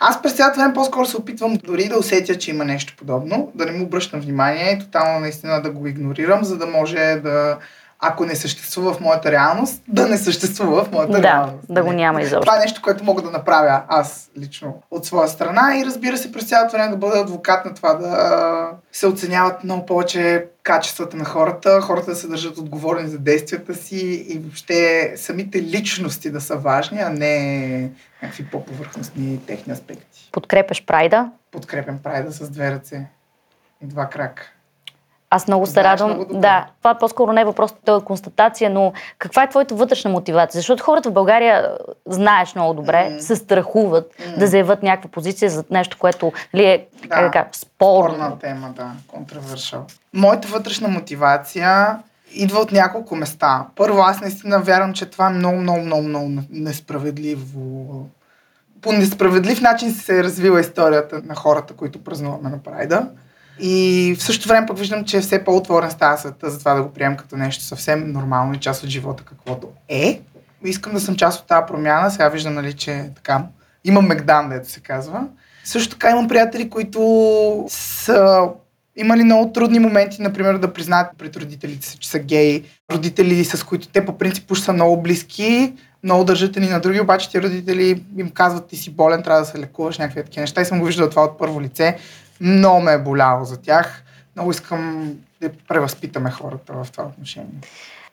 Аз 0.00 0.22
през 0.22 0.32
цялото 0.32 0.60
време 0.60 0.74
по-скоро 0.74 1.06
се 1.06 1.16
опитвам 1.16 1.56
дори 1.64 1.88
да 1.88 1.98
усетя, 1.98 2.38
че 2.38 2.50
има 2.50 2.64
нещо 2.64 2.94
подобно, 2.96 3.52
да 3.54 3.66
не 3.66 3.72
му 3.72 3.84
обръщам 3.84 4.20
внимание 4.20 4.72
и 4.72 4.78
тотално 4.78 5.20
наистина 5.20 5.62
да 5.62 5.70
го 5.70 5.86
игнорирам, 5.86 6.44
за 6.44 6.58
да 6.58 6.66
може 6.66 7.20
да, 7.22 7.58
ако 8.00 8.24
не 8.24 8.36
съществува 8.36 8.94
в 8.94 9.00
моята 9.00 9.32
реалност, 9.32 9.82
да 9.88 10.08
не 10.08 10.18
съществува 10.18 10.84
в 10.84 10.92
моята 10.92 11.12
Да, 11.12 11.22
реалност. 11.22 11.56
да 11.68 11.82
го 11.82 11.90
Не. 11.90 11.96
няма 11.96 12.22
изобщо. 12.22 12.40
Това 12.40 12.56
е 12.56 12.60
нещо, 12.60 12.82
което 12.82 13.04
мога 13.04 13.22
да 13.22 13.30
направя 13.30 13.82
аз 13.88 14.30
лично 14.38 14.82
от 14.90 15.06
своя 15.06 15.28
страна 15.28 15.78
и 15.78 15.86
разбира 15.86 16.16
се 16.18 16.32
през 16.32 16.48
цялото 16.48 16.72
време 16.72 16.90
да 16.90 16.96
бъда 16.96 17.20
адвокат 17.20 17.64
на 17.64 17.74
това 17.74 17.94
да 17.94 18.70
се 18.92 19.06
оценяват 19.06 19.64
много 19.64 19.86
повече 19.86 20.46
качествата 20.62 21.16
на 21.16 21.24
хората, 21.24 21.80
хората 21.80 22.10
да 22.10 22.16
се 22.16 22.28
държат 22.28 22.58
отговорни 22.58 23.08
за 23.08 23.18
действията 23.18 23.74
си 23.74 23.96
и 24.28 24.38
въобще 24.38 25.12
самите 25.16 25.62
личности 25.62 26.30
да 26.30 26.40
са 26.40 26.56
важни, 26.56 27.00
а 27.00 27.10
не 27.10 27.90
някакви 28.22 28.44
по-повърхностни 28.46 29.40
техни 29.46 29.72
аспекти. 29.72 30.28
Подкрепяш 30.32 30.86
прайда? 30.86 31.30
Подкрепям 31.50 31.98
прайда 31.98 32.32
с 32.32 32.50
две 32.50 32.70
ръце 32.70 33.06
и 33.82 33.86
два 33.86 34.06
крака. 34.06 34.42
Аз 35.30 35.48
много 35.48 35.66
се 35.66 35.72
Знаеш 35.72 35.86
радвам. 35.86 36.10
много 36.10 36.24
добре. 36.24 36.40
да, 36.40 36.66
това 36.78 36.94
по-скоро 36.94 37.32
не 37.32 37.40
е 37.40 37.44
въпрос, 37.44 37.74
то 37.84 37.96
е 37.96 38.04
констатация, 38.04 38.70
но 38.70 38.92
каква 39.18 39.42
е 39.42 39.48
твоята 39.48 39.74
вътрешна 39.74 40.10
мотивация? 40.10 40.58
Защото 40.58 40.82
хората 40.82 41.10
в 41.10 41.14
България, 41.14 41.76
знаеш 42.06 42.54
много 42.54 42.74
добре, 42.74 43.08
Мгм. 43.10 43.18
се 43.18 43.36
страхуват 43.36 44.12
Мгм. 44.20 44.38
да 44.38 44.46
заявят 44.46 44.82
някаква 44.82 45.10
позиция 45.10 45.50
за 45.50 45.64
нещо, 45.70 45.96
което 45.98 46.32
ли 46.54 46.64
е, 46.64 46.86
как 47.08 47.24
да 47.24 47.30
кажа, 47.30 47.46
спорно. 47.52 48.14
Спорна 48.14 48.38
тема, 48.38 48.72
да. 48.76 48.90
Контравършал. 49.08 49.84
Моята 50.14 50.48
вътрешна 50.48 50.88
мотивация 50.88 51.98
идва 52.32 52.58
от 52.58 52.72
няколко 52.72 53.16
места. 53.16 53.66
Първо, 53.76 54.00
аз 54.00 54.20
наистина 54.20 54.58
вярвам, 54.60 54.94
че 54.94 55.06
това 55.06 55.26
е 55.26 55.30
много, 55.30 55.56
много, 55.56 55.80
много, 55.80 56.02
много 56.02 56.30
несправедливо. 56.50 58.06
По 58.80 58.92
несправедлив 58.92 59.60
начин 59.60 59.90
се 59.92 60.18
е 60.18 60.22
развила 60.22 60.60
историята 60.60 61.20
на 61.24 61.34
хората, 61.34 61.74
които 61.74 62.04
празнуваме 62.04 62.50
на 62.50 62.58
Прайда. 62.58 63.06
И 63.60 64.14
в 64.18 64.22
същото 64.22 64.48
време 64.48 64.66
пък 64.66 64.78
виждам, 64.78 65.04
че 65.04 65.16
е 65.16 65.20
все 65.20 65.44
по-отворен 65.44 65.90
става 65.90 66.18
света 66.18 66.50
за 66.50 66.58
това 66.58 66.74
да 66.74 66.82
го 66.82 66.92
приемем 66.92 67.16
като 67.16 67.36
нещо 67.36 67.64
съвсем 67.64 68.12
нормално 68.12 68.54
и 68.54 68.60
част 68.60 68.82
от 68.82 68.90
живота, 68.90 69.24
каквото 69.24 69.68
е. 69.88 70.20
Искам 70.64 70.92
да 70.92 71.00
съм 71.00 71.16
част 71.16 71.40
от 71.40 71.46
тази 71.46 71.66
промяна. 71.68 72.10
Сега 72.10 72.28
виждам, 72.28 72.54
нали, 72.54 72.72
че 72.72 73.04
така 73.14 73.42
има 73.84 74.02
Мегдан, 74.02 74.48
дето 74.48 74.70
се 74.70 74.80
казва. 74.80 75.26
Също 75.64 75.90
така 75.90 76.10
имам 76.10 76.28
приятели, 76.28 76.70
които 76.70 77.64
са 77.68 78.48
имали 78.96 79.24
много 79.24 79.52
трудни 79.52 79.78
моменти, 79.78 80.22
например, 80.22 80.58
да 80.58 80.72
признаят 80.72 81.06
пред 81.18 81.36
родителите 81.36 81.86
си, 81.86 81.98
че 81.98 82.08
са 82.08 82.18
геи. 82.18 82.64
Родители, 82.92 83.44
с 83.44 83.64
които 83.64 83.88
те 83.88 84.06
по 84.06 84.18
принцип 84.18 84.50
уж 84.50 84.60
са 84.60 84.72
много 84.72 85.02
близки, 85.02 85.72
много 86.02 86.24
държат 86.24 86.56
ни 86.56 86.68
на 86.68 86.80
други, 86.80 87.00
обаче 87.00 87.30
ти 87.30 87.42
родители 87.42 88.02
им 88.18 88.30
казват, 88.30 88.66
ти 88.66 88.76
си 88.76 88.90
болен, 88.90 89.22
трябва 89.22 89.40
да 89.40 89.46
се 89.46 89.58
лекуваш, 89.58 89.98
някакви 89.98 90.24
такива 90.24 90.40
неща. 90.40 90.60
И 90.60 90.64
съм 90.64 90.78
го 90.78 90.86
виждал 90.86 91.10
това 91.10 91.24
от 91.24 91.38
първо 91.38 91.62
лице. 91.62 91.96
Много 92.40 92.80
ме 92.80 92.92
е 92.92 92.98
боляло 92.98 93.44
за 93.44 93.62
тях. 93.62 94.02
Много 94.36 94.50
искам 94.50 95.12
да 95.40 95.50
превъзпитаме 95.68 96.30
хората 96.30 96.72
в 96.72 96.86
това 96.92 97.04
отношение. 97.04 97.60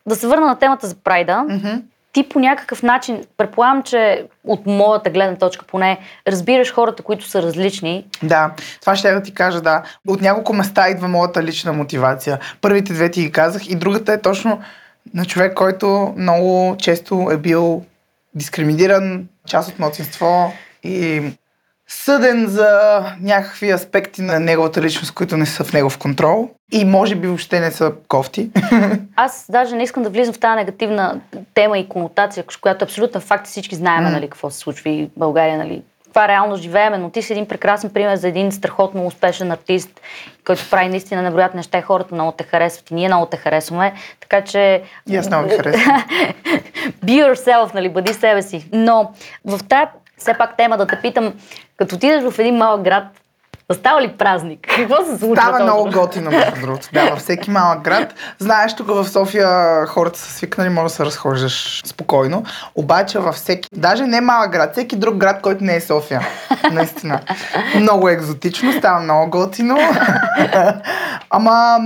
Да 0.06 0.16
се 0.16 0.28
върна 0.28 0.46
на 0.46 0.60
темата 0.60 0.88
за 0.88 0.96
прайда. 0.96 1.46
Мгм. 1.50 1.76
Ти 2.14 2.30
по 2.30 2.40
някакъв 2.40 2.84
начин, 2.84 3.24
предполагам, 3.38 3.84
че 3.84 4.28
от 4.44 4.66
моята 4.66 5.10
гледна 5.10 5.38
точка 5.38 5.66
поне, 5.66 6.00
разбираш 6.28 6.74
хората, 6.74 7.04
които 7.04 7.28
са 7.30 7.42
различни. 7.42 8.06
Да, 8.24 8.52
това 8.82 8.96
ще 8.96 9.08
я 9.08 9.16
да 9.16 9.24
ти 9.24 9.34
кажа, 9.34 9.62
да. 9.62 9.84
От 10.08 10.22
няколко 10.22 10.54
места 10.54 10.90
идва 10.90 11.08
моята 11.08 11.44
лична 11.44 11.74
мотивация. 11.74 12.40
Първите 12.62 12.94
две 12.94 13.12
ти 13.12 13.22
ги 13.22 13.32
казах 13.32 13.70
и 13.70 13.76
другата 13.76 14.14
е 14.14 14.22
точно 14.22 14.62
на 15.14 15.26
човек, 15.26 15.54
който 15.54 16.14
много 16.18 16.76
често 16.78 17.30
е 17.32 17.38
бил 17.38 17.84
дискриминиран, 18.36 19.28
част 19.48 19.70
от 19.70 19.80
младсинство 19.80 20.54
и 20.84 21.24
съден 21.88 22.48
за 22.48 23.02
някакви 23.22 23.72
аспекти 23.72 24.22
на 24.22 24.40
неговата 24.40 24.82
личност, 24.82 25.14
които 25.14 25.38
не 25.38 25.46
са 25.46 25.64
в 25.64 25.74
негов 25.74 25.98
контрол 25.98 26.50
и 26.72 26.86
може 26.86 27.16
би 27.16 27.28
въобще 27.28 27.60
не 27.60 27.72
са 27.72 27.94
кофти. 28.08 28.50
Аз 29.16 29.46
даже 29.50 29.76
не 29.76 29.84
искам 29.84 30.04
да 30.04 30.10
влизам 30.10 30.34
в 30.34 30.40
тази 30.40 30.56
негативна 30.56 31.20
тема 31.54 31.78
и 31.78 31.90
конотация, 31.90 32.44
която 32.62 32.84
е 32.84 32.88
абсолютно 32.88 33.22
факт 33.22 33.48
всички 33.48 33.76
знаем 33.76 34.04
М. 34.04 34.10
нали, 34.10 34.30
какво 34.30 34.50
се 34.50 34.58
случва 34.58 34.90
и 34.90 35.06
в 35.06 35.20
България. 35.20 35.58
Нали. 35.58 35.82
Това 36.10 36.28
реално 36.28 36.56
живееме, 36.56 36.98
но 36.98 37.10
ти 37.10 37.22
си 37.22 37.34
един 37.34 37.46
прекрасен 37.46 37.90
пример 37.90 38.16
за 38.16 38.28
един 38.28 38.52
страхотно 38.52 39.08
успешен 39.08 39.52
артист, 39.52 40.02
който 40.46 40.70
прави 40.70 40.90
наистина 40.90 41.22
невероятни 41.22 41.58
неща 41.58 41.78
и 41.78 41.82
хората 41.82 42.16
много 42.16 42.32
те 42.32 42.44
харесват 42.44 42.92
и 42.92 42.94
ние 42.94 43.08
много 43.08 43.26
те 43.26 43.38
харесваме. 43.38 43.94
Така 44.20 44.42
че... 44.42 44.84
И 45.10 45.16
аз 45.16 45.28
много 45.28 45.50
харесвам. 45.50 45.86
Be 47.06 47.34
yourself, 47.34 47.74
нали, 47.74 47.90
бъди 47.90 48.14
себе 48.14 48.42
си. 48.42 48.70
Но 48.74 49.12
в 49.46 49.60
тази 49.70 49.88
все 50.18 50.34
пак 50.34 50.58
тема 50.58 50.78
да 50.78 50.88
те 50.88 51.00
питам, 51.02 51.34
като 51.78 51.96
отидеш 51.96 52.24
в 52.32 52.40
един 52.40 52.56
малък 52.56 52.82
град, 52.82 53.04
става 53.74 54.02
ли 54.02 54.08
празник? 54.18 54.60
Какво 54.76 55.06
се 55.06 55.18
случва? 55.18 55.36
Става 55.36 55.64
много 55.64 55.92
готино, 55.92 56.32
между 56.32 56.62
другото. 56.62 56.88
Да, 56.94 57.10
във 57.10 57.20
всеки 57.20 57.52
малък 57.52 57.82
град. 57.82 58.14
Знаеш, 58.40 58.76
тук 58.76 58.88
в 58.88 59.10
София 59.10 59.86
хората 59.86 60.20
са 60.20 60.32
свикнали, 60.32 60.70
може 60.70 60.84
да 60.84 60.90
се 60.90 61.06
разхождаш 61.06 61.82
спокойно. 61.86 62.44
Обаче 62.76 63.20
във 63.20 63.36
всеки, 63.36 63.70
даже 63.74 64.08
не 64.08 64.22
малък 64.22 64.52
град, 64.52 64.72
всеки 64.72 64.96
друг 64.96 65.16
град, 65.16 65.42
който 65.42 65.64
не 65.64 65.76
е 65.76 65.82
София. 65.82 66.22
Наистина. 66.72 67.20
Много 67.76 68.10
екзотично, 68.10 68.74
става 68.74 69.00
много 69.00 69.30
готино. 69.30 69.78
Ама 71.30 71.78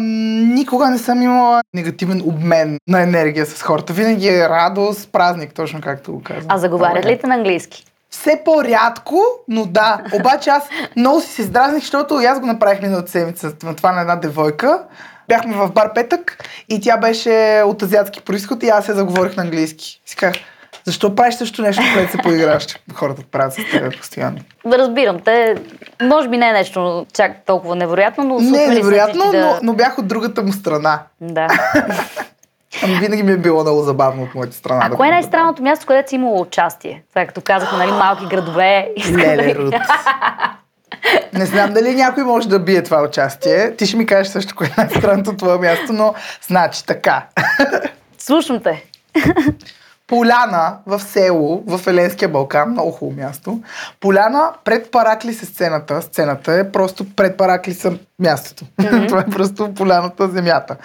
никога 0.55 0.89
не 0.89 0.97
съм 0.97 1.21
имала 1.21 1.61
негативен 1.73 2.21
обмен 2.25 2.77
на 2.87 3.01
енергия 3.01 3.45
с 3.45 3.61
хората. 3.61 3.93
Винаги 3.93 4.27
е 4.27 4.49
радост, 4.49 5.11
празник, 5.11 5.53
точно 5.53 5.81
както 5.81 6.11
го 6.11 6.23
казвам. 6.23 6.45
А 6.49 6.57
заговарят 6.57 7.05
ли 7.05 7.19
те 7.19 7.27
на 7.27 7.35
английски? 7.35 7.85
Все 8.09 8.41
по-рядко, 8.45 9.23
но 9.47 9.65
да. 9.65 10.01
Обаче 10.13 10.49
аз 10.49 10.63
много 10.95 11.21
си 11.21 11.27
се 11.27 11.41
издразних, 11.41 11.81
защото 11.81 12.21
и 12.21 12.25
аз 12.25 12.39
го 12.39 12.45
направих 12.45 12.81
миналата 12.81 13.11
седмица 13.11 13.51
на 13.63 13.75
това 13.75 13.91
на 13.91 14.01
една 14.01 14.15
девойка. 14.15 14.83
Бяхме 15.27 15.55
в 15.55 15.71
бар 15.71 15.93
петък 15.93 16.43
и 16.69 16.81
тя 16.81 16.97
беше 16.97 17.63
от 17.65 17.81
азиатски 17.81 18.21
происход 18.21 18.63
и 18.63 18.69
аз 18.69 18.85
се 18.85 18.93
заговорих 18.93 19.35
на 19.35 19.43
английски. 19.43 20.01
Си 20.05 20.15
казах, 20.15 20.35
защо 20.85 21.15
правиш 21.15 21.35
също 21.35 21.61
нещо, 21.61 21.83
което 21.93 22.11
се 22.11 22.17
поиграваш? 22.17 22.65
Хората 22.93 23.21
правят 23.31 23.53
с 23.53 23.55
теб 23.55 23.97
постоянно. 23.97 24.37
Разбирам 24.65 25.19
те. 25.19 25.55
Може 26.01 26.29
би 26.29 26.37
не 26.37 26.49
е 26.49 26.53
нещо 26.53 27.05
чак 27.13 27.45
толкова 27.45 27.75
невероятно, 27.75 28.23
но 28.23 28.39
Не 28.39 28.63
е 28.63 28.67
невероятно, 28.67 29.31
да... 29.31 29.39
но, 29.39 29.59
но 29.63 29.73
бях 29.73 29.97
от 29.97 30.07
другата 30.07 30.43
му 30.43 30.51
страна. 30.51 30.99
Да. 31.21 31.47
Ами 32.83 32.95
винаги 32.95 33.23
ми 33.23 33.31
е 33.31 33.37
било 33.37 33.61
много 33.61 33.81
забавно 33.81 34.23
от 34.23 34.35
моята 34.35 34.55
страна. 34.55 34.81
А 34.83 34.89
да 34.89 34.95
кое 34.95 35.07
е 35.07 35.11
най-странното 35.11 35.63
място, 35.63 35.85
където 35.85 36.09
си 36.09 36.15
имало 36.15 36.41
участие? 36.41 37.03
Това 37.09 37.21
е 37.21 37.27
като 37.27 37.41
казахме, 37.41 37.77
нали, 37.77 37.91
малки 37.91 38.25
градове. 38.25 38.89
Леле, 39.11 39.55
Рут. 39.55 39.75
Не 41.33 41.45
знам 41.45 41.73
дали 41.73 41.95
някой 41.95 42.23
може 42.23 42.49
да 42.49 42.59
бие 42.59 42.83
това 42.83 43.03
участие. 43.03 43.75
Ти 43.75 43.85
ще 43.85 43.97
ми 43.97 44.05
кажеш 44.05 44.31
също 44.31 44.55
кое 44.55 44.67
е 44.67 44.73
най-странното 44.77 45.35
твое 45.35 45.57
място, 45.57 45.93
но 45.93 46.13
значи 46.47 46.85
така. 46.85 47.25
Слушам 48.17 48.59
те. 48.59 48.85
Поляна 50.09 50.77
в 50.85 50.99
село, 50.99 51.63
в 51.67 51.87
Еленския 51.87 52.29
Балкан, 52.29 52.71
много 52.71 52.91
хубаво 52.91 53.21
място. 53.21 53.61
Поляна 53.99 54.51
пред 54.63 54.91
Паракли 54.91 55.33
се 55.33 55.45
сцената. 55.45 56.01
Сцената 56.01 56.53
е 56.53 56.71
просто 56.71 57.15
пред 57.15 57.37
Паракли 57.37 57.73
са 57.73 57.93
мястото. 58.19 58.65
Това 59.07 59.19
е 59.19 59.25
просто 59.25 59.73
поляната, 59.73 60.27
земята. 60.27 60.75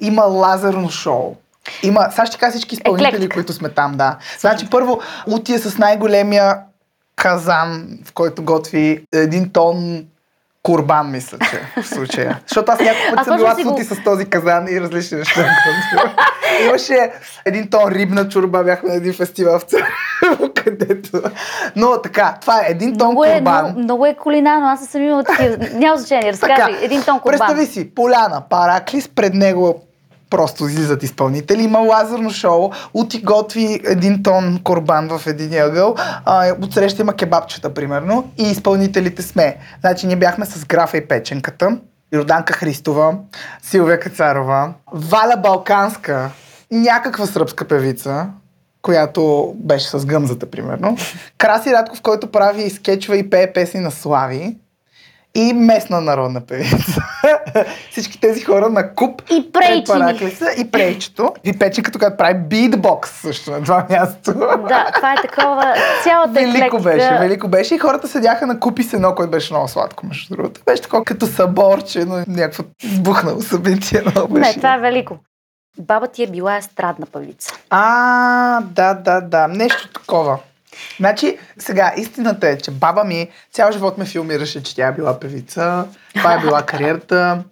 Има 0.00 0.22
лазерно 0.22 0.90
шоу. 0.90 1.36
Има, 1.82 2.08
сега 2.10 2.26
ще 2.26 2.38
кажа 2.38 2.50
всички 2.50 2.74
изпълнители, 2.74 3.08
Еклектика. 3.08 3.34
които 3.34 3.52
сме 3.52 3.68
там, 3.68 3.92
да. 3.96 4.16
Значи 4.40 4.70
първо, 4.70 5.00
Утия 5.26 5.58
с 5.58 5.78
най-големия 5.78 6.56
казан, 7.16 7.98
в 8.04 8.12
който 8.12 8.44
готви 8.44 9.04
един 9.12 9.50
тон 9.52 10.04
Курбан, 10.66 11.10
мисля, 11.10 11.38
че 11.40 11.82
в 11.82 11.86
случая. 11.86 12.40
Защото 12.46 12.72
аз 12.72 12.80
няколко 12.80 13.10
пъти 13.10 13.24
съм 13.24 13.36
била 13.36 13.54
си 13.54 13.62
го- 13.62 13.70
сути 13.70 13.84
с 13.84 14.04
този 14.04 14.24
казан 14.24 14.66
и 14.68 14.80
различни 14.80 15.18
неща. 15.18 15.44
Имаше 16.64 17.12
един 17.44 17.70
тон 17.70 17.92
рибна 17.92 18.28
чурба, 18.28 18.64
бяхме 18.64 18.88
на 18.88 18.94
един 18.94 19.12
фестивал 19.12 19.58
в 19.58 19.64
където... 20.54 21.22
Но 21.76 22.02
така, 22.02 22.36
това 22.40 22.60
е 22.60 22.70
един 22.70 22.98
тон 22.98 23.06
Много 23.06 23.24
е, 23.24 23.34
курбан. 23.34 23.64
много, 23.64 23.78
много 23.78 24.06
е 24.06 24.14
кулинарно, 24.14 24.66
аз 24.66 24.86
съм 24.86 25.02
имала 25.02 25.24
такива. 25.24 25.56
Няма 25.72 25.96
значение, 25.96 26.32
разкажи. 26.32 26.76
Един 26.82 27.02
тон 27.02 27.20
курбан. 27.20 27.38
Представи 27.38 27.66
си, 27.66 27.94
поляна, 27.94 28.42
параклис, 28.50 29.08
пред 29.08 29.34
него 29.34 29.82
просто 30.30 30.64
излизат 30.64 31.02
изпълнители. 31.02 31.62
Има 31.62 31.78
лазерно 31.78 32.30
шоу, 32.30 32.70
Ути 32.94 33.22
готви 33.22 33.80
един 33.84 34.22
тон 34.22 34.60
корбан 34.64 35.08
в 35.08 35.26
един 35.26 35.62
ъгъл, 35.62 35.94
отсреща 36.62 37.02
има 37.02 37.14
кебабчета, 37.14 37.74
примерно, 37.74 38.30
и 38.38 38.42
изпълнителите 38.42 39.22
сме. 39.22 39.56
Значи 39.80 40.06
ние 40.06 40.16
бяхме 40.16 40.46
с 40.46 40.64
Графа 40.64 40.96
и 40.96 41.08
Печенката, 41.08 41.78
Йорданка 42.12 42.52
Христова, 42.52 43.14
Силвия 43.62 44.00
Кацарова, 44.00 44.72
Валя 44.92 45.36
Балканска, 45.36 46.30
някаква 46.70 47.26
сръбска 47.26 47.64
певица, 47.64 48.26
която 48.82 49.54
беше 49.56 49.88
с 49.88 50.06
гъмзата, 50.06 50.50
примерно. 50.50 50.96
Краси 51.38 51.72
Радков, 51.72 52.02
който 52.02 52.30
прави 52.30 52.70
скетчове 52.70 53.16
и 53.16 53.30
пее 53.30 53.52
песни 53.52 53.80
на 53.80 53.90
Слави. 53.90 54.56
И 55.36 55.52
местна 55.52 56.00
народна 56.00 56.40
певица. 56.40 57.00
Всички 57.90 58.20
тези 58.20 58.44
хора 58.44 58.68
на 58.68 58.94
куп 58.94 59.22
И 59.30 59.52
пред 59.52 59.52
прейчини. 59.52 59.84
параклиса 59.84 60.46
и 60.58 60.70
прейчето. 60.70 61.32
И 61.44 61.58
печенката, 61.58 61.98
която 61.98 62.16
прави 62.16 62.34
битбокс 62.34 63.10
също 63.10 63.50
на 63.50 63.62
това 63.62 63.86
място. 63.90 64.34
Да, 64.68 64.90
това 64.94 65.12
е 65.12 65.16
такова, 65.22 65.74
цялата 66.02 66.32
Велико 66.32 66.78
беше, 66.78 67.18
велико 67.20 67.48
беше. 67.48 67.74
И 67.74 67.78
хората 67.78 68.08
седяха 68.08 68.46
на 68.46 68.60
купи 68.60 68.82
сено, 68.82 69.14
което 69.14 69.30
беше 69.30 69.52
много 69.52 69.68
сладко, 69.68 70.06
между 70.06 70.36
другото. 70.36 70.60
Беше 70.66 70.82
такова 70.82 71.04
като 71.04 71.26
съборче, 71.26 72.04
но 72.04 72.24
някакво 72.28 72.62
избухнало 72.82 73.40
събитие. 73.40 74.02
Не, 74.30 74.54
това 74.54 74.74
е 74.74 74.78
велико. 74.78 75.16
Баба 75.78 76.06
ти 76.06 76.22
е 76.22 76.26
била 76.26 76.56
естрадна 76.56 77.06
певица. 77.06 77.54
А, 77.70 78.60
да, 78.60 78.94
да, 78.94 79.20
да. 79.20 79.48
Нещо 79.48 79.88
такова. 79.88 80.38
Значи, 80.96 81.38
сега, 81.58 81.92
истината 81.96 82.48
е, 82.48 82.58
че 82.58 82.70
баба 82.70 83.04
ми 83.04 83.28
цял 83.52 83.72
живот 83.72 83.98
ме 83.98 84.04
филмираше, 84.04 84.62
че 84.62 84.76
тя 84.76 84.88
е 84.88 84.92
била 84.92 85.20
певица. 85.20 85.84
Това 86.14 86.34
е 86.34 86.40
била 86.40 86.62
кариерата. 86.62 87.44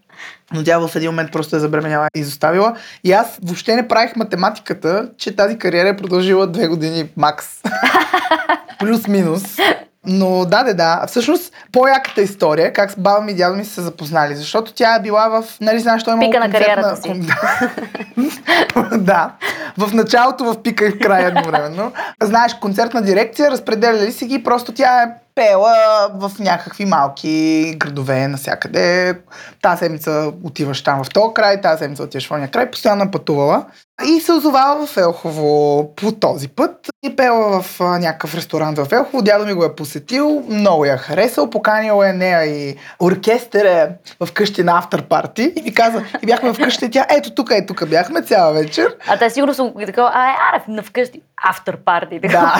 Но 0.52 0.64
тя 0.64 0.78
в 0.78 0.96
един 0.96 1.10
момент 1.10 1.32
просто 1.32 1.56
е 1.56 1.58
забременяла 1.58 2.08
и 2.16 2.20
изоставила. 2.20 2.76
И 3.04 3.12
аз 3.12 3.38
въобще 3.42 3.76
не 3.76 3.88
правих 3.88 4.16
математиката, 4.16 5.08
че 5.18 5.36
тази 5.36 5.58
кариера 5.58 5.88
е 5.88 5.96
продължила 5.96 6.46
две 6.46 6.68
години 6.68 7.08
макс. 7.16 7.46
Плюс-минус. 8.78 9.42
Но 10.06 10.44
да, 10.44 10.62
да, 10.62 10.74
да. 10.74 11.04
Всъщност, 11.06 11.52
по-яката 11.72 12.22
история, 12.22 12.72
как 12.72 12.90
с 12.90 12.96
баба 12.96 13.20
ми 13.20 13.32
и 13.32 13.34
дядо 13.34 13.56
ми 13.56 13.64
са 13.64 13.74
се 13.74 13.80
запознали, 13.80 14.36
защото 14.36 14.72
тя 14.72 14.94
е 14.94 15.00
била 15.00 15.28
в, 15.28 15.44
нали 15.60 15.78
знаеш, 15.78 16.04
той 16.04 16.14
е 16.14 16.16
имал 16.16 16.30
Пика 16.30 16.40
на 16.40 16.50
кариерата 16.50 16.96
си. 16.96 17.22
да. 18.98 19.30
В 19.78 19.94
началото, 19.94 20.44
в 20.44 20.62
пика 20.62 20.86
и 20.86 20.90
в 20.90 20.98
края 20.98 21.28
едновременно. 21.28 21.92
Знаеш, 22.22 22.54
концертна 22.54 23.02
дирекция, 23.02 23.50
разпределяли 23.50 24.12
си 24.12 24.26
ги, 24.26 24.42
просто 24.42 24.72
тя 24.72 25.02
е 25.02 25.06
пела 25.34 25.76
в 26.10 26.30
някакви 26.40 26.84
малки 26.84 27.34
градове 27.76 28.28
навсякъде. 28.28 29.14
Тази 29.62 29.78
седмица 29.78 30.10
отиваш 30.44 30.82
там 30.82 31.04
в 31.04 31.10
този 31.10 31.34
край, 31.34 31.60
тази 31.60 31.78
седмица 31.78 32.02
отиваш 32.02 32.28
в 32.28 32.32
ония 32.32 32.50
край, 32.50 32.70
постоянно 32.70 33.04
е 33.04 33.10
пътувала. 33.10 33.64
И 34.06 34.20
се 34.20 34.32
озовава 34.32 34.86
в 34.86 34.96
Елхово 34.96 35.48
по 35.94 36.12
този 36.12 36.48
път. 36.48 36.70
И 37.02 37.16
пела 37.16 37.62
в 37.62 37.80
някакъв 37.80 38.34
ресторант 38.34 38.78
в 38.78 38.92
Елхово. 38.92 39.22
Дядо 39.22 39.46
ми 39.46 39.52
го 39.52 39.64
е 39.64 39.74
посетил, 39.74 40.42
много 40.48 40.84
я 40.84 40.96
харесал, 40.96 41.50
поканил 41.50 42.02
е 42.02 42.12
нея 42.12 42.44
и 42.46 42.76
оркестър 43.00 43.64
е 43.64 43.88
в 44.20 44.32
къщи 44.32 44.62
на 44.62 44.78
автор 44.78 45.02
парти. 45.02 45.52
И 45.56 45.62
ми 45.62 45.74
каза, 45.74 46.04
и 46.22 46.26
бяхме 46.26 46.52
в 46.52 46.58
къщи, 46.58 46.90
тя 46.90 47.06
ето 47.10 47.30
тук, 47.30 47.48
ето 47.52 47.74
тук 47.74 47.88
бяхме 47.88 48.22
цяла 48.22 48.52
вечер. 48.52 48.96
А 49.08 49.18
те 49.18 49.30
сигурно 49.30 49.70
го- 49.70 49.86
такова, 49.86 50.10
а, 50.14 50.24
аре, 50.48 50.62
на 50.68 50.82
вкъщи, 50.82 51.20
автор 51.44 51.76
парти, 51.76 52.20
така 52.22 52.38
Да. 52.38 52.54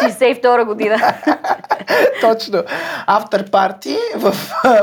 50, 0.00 0.02
62 0.02 0.64
година. 0.64 1.14
Точно. 2.20 2.62
Автор 3.06 3.50
парти 3.50 3.96
в 4.16 4.36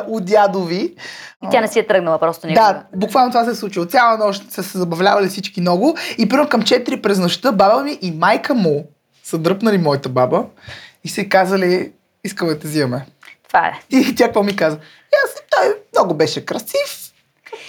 у 0.08 0.19
дядови. 0.19 0.95
И 1.43 1.47
тя 1.51 1.62
не 1.62 1.67
си 1.67 1.79
е 1.79 1.88
тръгнала 1.88 2.19
просто 2.19 2.47
никога. 2.47 2.65
Да, 2.65 2.84
буквално 2.95 3.32
това 3.32 3.45
се 3.45 3.51
е 3.51 3.56
случило. 3.56 3.86
Цяла 3.86 4.17
нощ 4.17 4.51
са 4.51 4.63
се 4.63 4.77
забавлявали 4.77 5.27
всички 5.27 5.62
много. 5.62 5.97
И 6.17 6.29
примерно 6.29 6.49
към 6.49 6.62
4 6.62 7.01
през 7.01 7.19
нощта 7.19 7.51
баба 7.51 7.84
ми 7.84 7.99
и 8.01 8.12
майка 8.12 8.53
му 8.53 8.88
са 9.23 9.38
дръпнали 9.38 9.77
моята 9.77 10.10
баба 10.10 10.45
и 11.03 11.10
се 11.10 11.29
казали, 11.29 11.91
искаме 12.23 12.53
да 12.53 12.60
те 12.60 12.67
взимаме. 12.67 13.06
Това 13.47 13.67
е. 13.67 13.79
И 13.89 14.15
тя 14.15 14.25
какво 14.25 14.43
ми 14.43 14.56
каза? 14.56 14.77
И 14.77 15.15
аз, 15.25 15.43
той 15.49 15.75
много 15.93 16.13
беше 16.13 16.45
красив. 16.45 17.13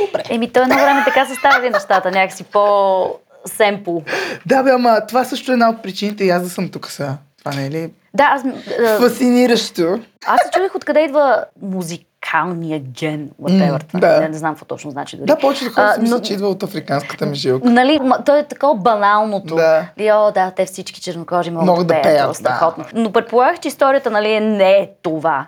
Добре. 0.01 0.23
Еми, 0.31 0.53
той 0.53 0.63
едно 0.63 0.75
време 0.75 1.03
така 1.05 1.27
се 1.27 1.35
стави 1.35 1.71
нещата, 1.71 2.11
някакси 2.11 2.45
по-семпл. 2.45 3.99
Да, 4.47 4.63
бе, 4.63 4.71
ама 4.71 5.07
това 5.09 5.25
също 5.25 5.51
е 5.51 5.55
една 5.55 5.71
от 5.71 5.83
причините 5.83 6.25
и 6.25 6.31
аз 6.31 6.43
да 6.43 6.51
съм 6.51 6.69
тук 6.69 6.91
сега. 6.91 7.17
Това 7.39 7.53
не 7.53 7.67
е 7.67 7.71
ли 7.71 7.91
Да, 8.15 8.25
аз, 8.25 8.43
а, 8.81 8.99
фасциниращо? 8.99 9.99
аз 10.27 10.41
се 10.41 10.51
чудих 10.53 10.75
откъде 10.75 11.01
идва 11.01 11.45
музикалния 11.63 12.79
ген, 12.81 13.29
whatever. 13.43 13.85
Това. 13.85 14.01
да. 14.01 14.21
Не, 14.21 14.29
не 14.29 14.39
знам 14.39 14.55
какво 14.55 14.65
точно 14.65 14.91
значи 14.91 15.17
дори. 15.17 15.27
Да, 15.27 15.37
повечето 15.37 15.73
хора 15.73 15.93
си 15.95 16.01
мислят, 16.01 16.19
но- 16.19 16.25
че 16.25 16.33
идва 16.33 16.49
от 16.49 16.63
африканската 16.63 17.27
ми 17.27 17.35
жилка. 17.35 17.71
Нали, 17.71 18.01
то 18.27 18.37
е 18.37 18.45
такова 18.45 18.75
баналното. 18.75 19.55
Да. 19.55 19.87
И, 19.99 20.13
о, 20.13 20.31
да, 20.33 20.51
те 20.51 20.65
всички 20.67 21.01
чернокожи 21.01 21.51
могат, 21.51 21.67
Могат 21.67 21.87
да 21.87 21.95
да 21.95 22.03
пеят, 22.03 22.17
пеят. 22.17 22.29
да. 22.29 22.35
страхотно. 22.35 22.85
Но 22.95 23.13
предполагах, 23.13 23.61
че 23.61 23.69
историята 23.69 24.11
нали, 24.11 24.33
е- 24.33 24.41
не 24.41 24.71
е 24.71 24.91
това. 25.03 25.47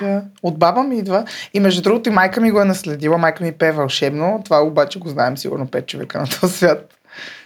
Не, 0.00 0.08
да. 0.08 0.22
От 0.42 0.58
баба 0.58 0.82
ми 0.82 0.98
идва. 0.98 1.24
И 1.54 1.60
между 1.60 1.82
другото 1.82 2.08
и 2.08 2.12
майка 2.12 2.40
ми 2.40 2.50
го 2.50 2.60
е 2.60 2.64
наследила. 2.64 3.18
Майка 3.18 3.44
ми 3.44 3.52
пее 3.52 3.72
вълшебно. 3.72 4.40
Това 4.44 4.60
обаче 4.60 4.98
го 4.98 5.08
знаем 5.08 5.36
сигурно 5.36 5.66
пет 5.66 5.86
човека 5.86 6.18
на 6.18 6.26
този 6.40 6.52
свят. 6.54 6.94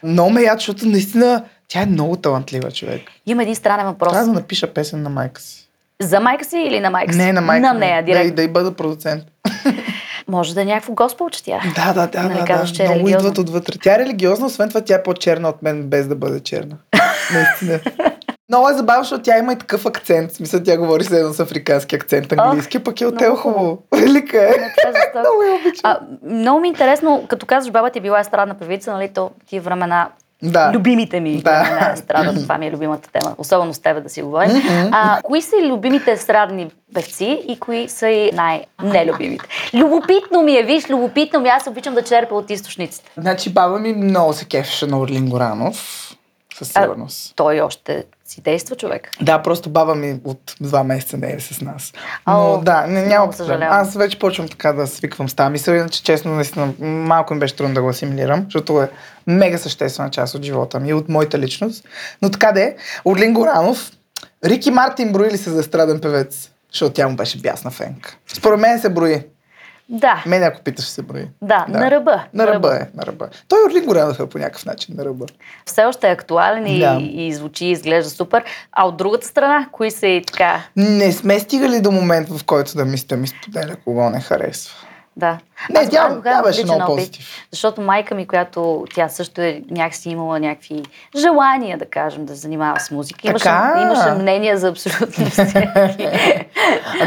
Много 0.02 0.30
ме 0.30 0.42
яд, 0.42 0.58
защото 0.58 0.86
наистина 0.86 1.44
тя 1.72 1.82
е 1.82 1.86
много 1.86 2.16
талантлива 2.16 2.70
човек. 2.70 3.02
Има 3.26 3.42
един 3.42 3.54
странен 3.54 3.86
въпрос. 3.86 4.12
Трябва 4.12 4.26
да 4.26 4.32
напиша 4.32 4.66
песен 4.74 5.02
на 5.02 5.10
майка 5.10 5.40
си. 5.40 5.68
За 6.00 6.20
майка 6.20 6.44
си 6.44 6.58
или 6.58 6.80
на 6.80 6.90
майка 6.90 7.12
си? 7.12 7.18
Не, 7.18 7.32
на 7.32 7.40
майка 7.40 7.66
На 7.66 7.74
нея, 7.74 8.02
да, 8.04 8.10
и 8.10 8.14
директно. 8.14 8.34
да 8.34 8.42
и 8.42 8.48
бъда 8.48 8.72
продуцент. 8.74 9.24
Може 10.28 10.54
да 10.54 10.62
е 10.62 10.64
някакво 10.64 10.92
госпел, 10.92 11.30
че 11.30 11.44
тя. 11.44 11.60
Да, 11.74 11.92
да, 11.92 12.06
да. 12.06 12.22
Нали 12.22 12.38
да, 12.38 12.44
казваш, 12.44 12.70
да. 12.70 12.76
че 12.76 12.82
е 12.82 12.86
Много 12.86 13.00
религиозна? 13.00 13.28
идват 13.28 13.38
отвътре. 13.38 13.78
Тя 13.82 13.94
е 13.94 13.98
религиозна, 13.98 14.46
освен 14.46 14.68
това 14.68 14.80
тя 14.80 14.94
е 14.94 15.02
по-черна 15.02 15.48
от 15.48 15.62
мен, 15.62 15.82
без 15.82 16.08
да 16.08 16.14
бъде 16.14 16.40
черна. 16.40 16.76
Наистина. 17.34 17.80
Много 18.48 18.68
е 18.68 18.74
забавно, 18.74 19.04
защото 19.04 19.22
тя 19.22 19.38
има 19.38 19.52
и 19.52 19.58
такъв 19.58 19.86
акцент. 19.86 20.32
Смисъл, 20.32 20.62
тя 20.62 20.78
говори 20.78 21.04
с 21.04 21.10
едно 21.10 21.32
с 21.32 21.40
африкански 21.40 21.96
акцент 21.96 22.32
английски, 22.32 22.78
пък 22.78 23.00
е 23.00 23.06
от 23.06 23.14
много 23.14 23.24
Елхово. 23.24 23.82
Велика 23.94 24.38
е. 24.38 24.50
Е. 24.50 25.18
Много 25.20 25.42
я 25.42 25.54
обичам. 25.54 25.80
А, 25.82 25.98
много 26.24 26.60
ми 26.60 26.68
е 26.68 26.70
интересно, 26.70 27.26
като 27.28 27.46
казваш, 27.46 27.72
баба 27.72 27.90
ти 27.90 27.98
е 27.98 28.02
била 28.02 28.20
естрадна 28.20 28.54
певица, 28.54 28.92
нали, 28.92 29.08
то 29.08 29.30
тия 29.46 29.62
времена 29.62 30.08
Да. 30.42 30.70
Любимите 30.74 31.20
ми 31.20 31.36
Да. 31.36 31.62
времена 31.62 31.90
е 31.90 31.92
естрада, 31.92 32.34
това 32.34 32.58
ми 32.58 32.66
е 32.66 32.70
любимата 32.70 33.08
тема, 33.10 33.34
особено 33.38 33.74
с 33.74 33.78
тебе 33.78 34.00
да 34.00 34.08
си 34.08 34.22
говорим. 34.22 34.62
А, 34.92 35.20
кои 35.22 35.42
са 35.42 35.56
любимите 35.62 36.12
естрадни 36.12 36.70
певци 36.94 37.42
и 37.48 37.60
кои 37.60 37.88
са 37.88 38.08
и 38.08 38.30
най-нелюбимите? 38.32 39.44
Любопитно 39.74 40.42
ми 40.42 40.56
е, 40.56 40.62
виж, 40.62 40.90
любопитно 40.90 41.40
ми, 41.40 41.48
е, 41.48 41.52
аз 41.52 41.66
обичам 41.66 41.94
да 41.94 42.02
черпя 42.02 42.34
от 42.34 42.50
източниците. 42.50 43.10
Значи 43.16 43.50
баба 43.50 43.78
ми 43.78 43.92
много 43.94 44.32
се 44.32 44.44
кефеше 44.44 44.86
на 44.86 45.00
Орлин 45.00 45.28
Горанов. 45.28 46.08
Със 46.54 46.76
А- 46.76 46.82
сигурност. 46.82 47.32
Той 47.36 47.60
още 47.60 48.04
си 48.32 48.40
действа 48.40 48.76
човек. 48.76 49.10
Да, 49.20 49.42
просто 49.42 49.70
баба 49.70 49.94
ми 49.94 50.20
от 50.24 50.56
два 50.60 50.84
месеца 50.84 51.16
не 51.16 51.32
е 51.32 51.40
с 51.40 51.60
нас. 51.60 51.92
Но 52.26 52.54
О, 52.54 52.58
да, 52.58 52.86
не, 52.86 53.06
няма 53.06 53.30
проблем. 53.30 53.36
съжалявам. 53.36 53.80
Аз 53.80 53.94
вече 53.94 54.18
почвам 54.18 54.48
така 54.48 54.72
да 54.72 54.86
свиквам 54.86 55.28
с 55.28 55.34
тази 55.34 55.52
мисъл, 55.52 55.74
иначе 55.74 56.02
честно, 56.02 56.34
наистина, 56.34 56.72
малко 56.80 57.34
ми 57.34 57.40
беше 57.40 57.56
трудно 57.56 57.74
да 57.74 57.82
го 57.82 57.88
асимилирам, 57.88 58.44
защото 58.44 58.82
е 58.82 58.90
мега 59.26 59.58
съществена 59.58 60.10
част 60.10 60.34
от 60.34 60.42
живота 60.42 60.80
ми 60.80 60.94
от 60.94 61.08
моята 61.08 61.38
личност. 61.38 61.84
Но 62.22 62.30
така 62.30 62.52
де, 62.52 62.76
Орлин 63.04 63.32
Горанов, 63.32 63.90
Рики 64.44 64.70
Мартин 64.70 65.12
брои 65.12 65.30
ли 65.30 65.38
се 65.38 65.50
за 65.50 65.60
естраден 65.60 66.00
певец? 66.00 66.50
Защото 66.72 66.94
тя 66.94 67.08
му 67.08 67.16
беше 67.16 67.38
бясна 67.38 67.70
фенка. 67.70 68.16
Според 68.34 68.60
мен 68.60 68.80
се 68.80 68.88
брои. 68.88 69.22
Да, 69.94 70.22
Мен 70.26 70.42
ако 70.42 70.60
питаш, 70.60 70.84
се 70.84 71.02
брои. 71.02 71.26
да, 71.42 71.66
на 71.68 71.90
ръба. 71.90 72.24
На 72.34 72.46
ръба 72.46 72.76
е, 72.76 72.96
на 72.96 73.06
ръба. 73.06 73.28
Той 73.48 73.58
Орлин 73.66 73.84
Горанов 73.84 74.20
е 74.20 74.26
по 74.26 74.38
някакъв 74.38 74.66
начин 74.66 74.94
на 74.98 75.04
ръба. 75.04 75.26
Все 75.66 75.84
още 75.84 76.08
е 76.08 76.12
актуален 76.12 76.66
и, 76.66 76.78
Да. 76.78 76.98
и 77.00 77.32
звучи, 77.34 77.64
и 77.64 77.70
изглежда 77.70 78.10
супер. 78.10 78.44
А 78.72 78.86
от 78.86 78.96
другата 78.96 79.26
страна, 79.26 79.66
кои 79.72 79.90
са 79.90 80.06
и 80.06 80.22
така? 80.22 80.62
Не 80.76 81.12
сме 81.12 81.38
стигали 81.38 81.80
до 81.80 81.90
момент, 81.90 82.28
в 82.28 82.44
който 82.44 82.76
да 82.76 82.84
мисля, 82.84 83.16
ми 83.16 83.28
споделя 83.28 83.76
кого 83.76 84.10
не 84.10 84.20
харесва. 84.20 84.74
Да. 85.16 85.38
Не, 85.70 85.80
Аз 85.80 85.88
тя- 85.90 86.20
тя 86.24 86.42
беше 86.42 86.64
много 86.64 86.82
опит, 86.82 86.96
позитив. 86.96 87.46
Защото 87.50 87.80
майка 87.80 88.14
ми, 88.14 88.26
която 88.26 88.84
тя 88.94 89.08
също 89.08 89.40
е 89.40 89.62
някакси 89.70 90.10
имала 90.10 90.40
някакви 90.40 90.82
желания, 91.16 91.78
да 91.78 91.84
кажем, 91.86 92.24
да 92.24 92.34
се 92.34 92.40
занимава 92.40 92.80
с 92.80 92.90
музика. 92.90 93.28
Имаше, 93.28 93.44
Така. 93.44 93.82
имаше 93.82 94.22
мнение 94.22 94.56
за 94.56 94.68
абсолютно 94.68 95.26
всеки. 95.26 96.08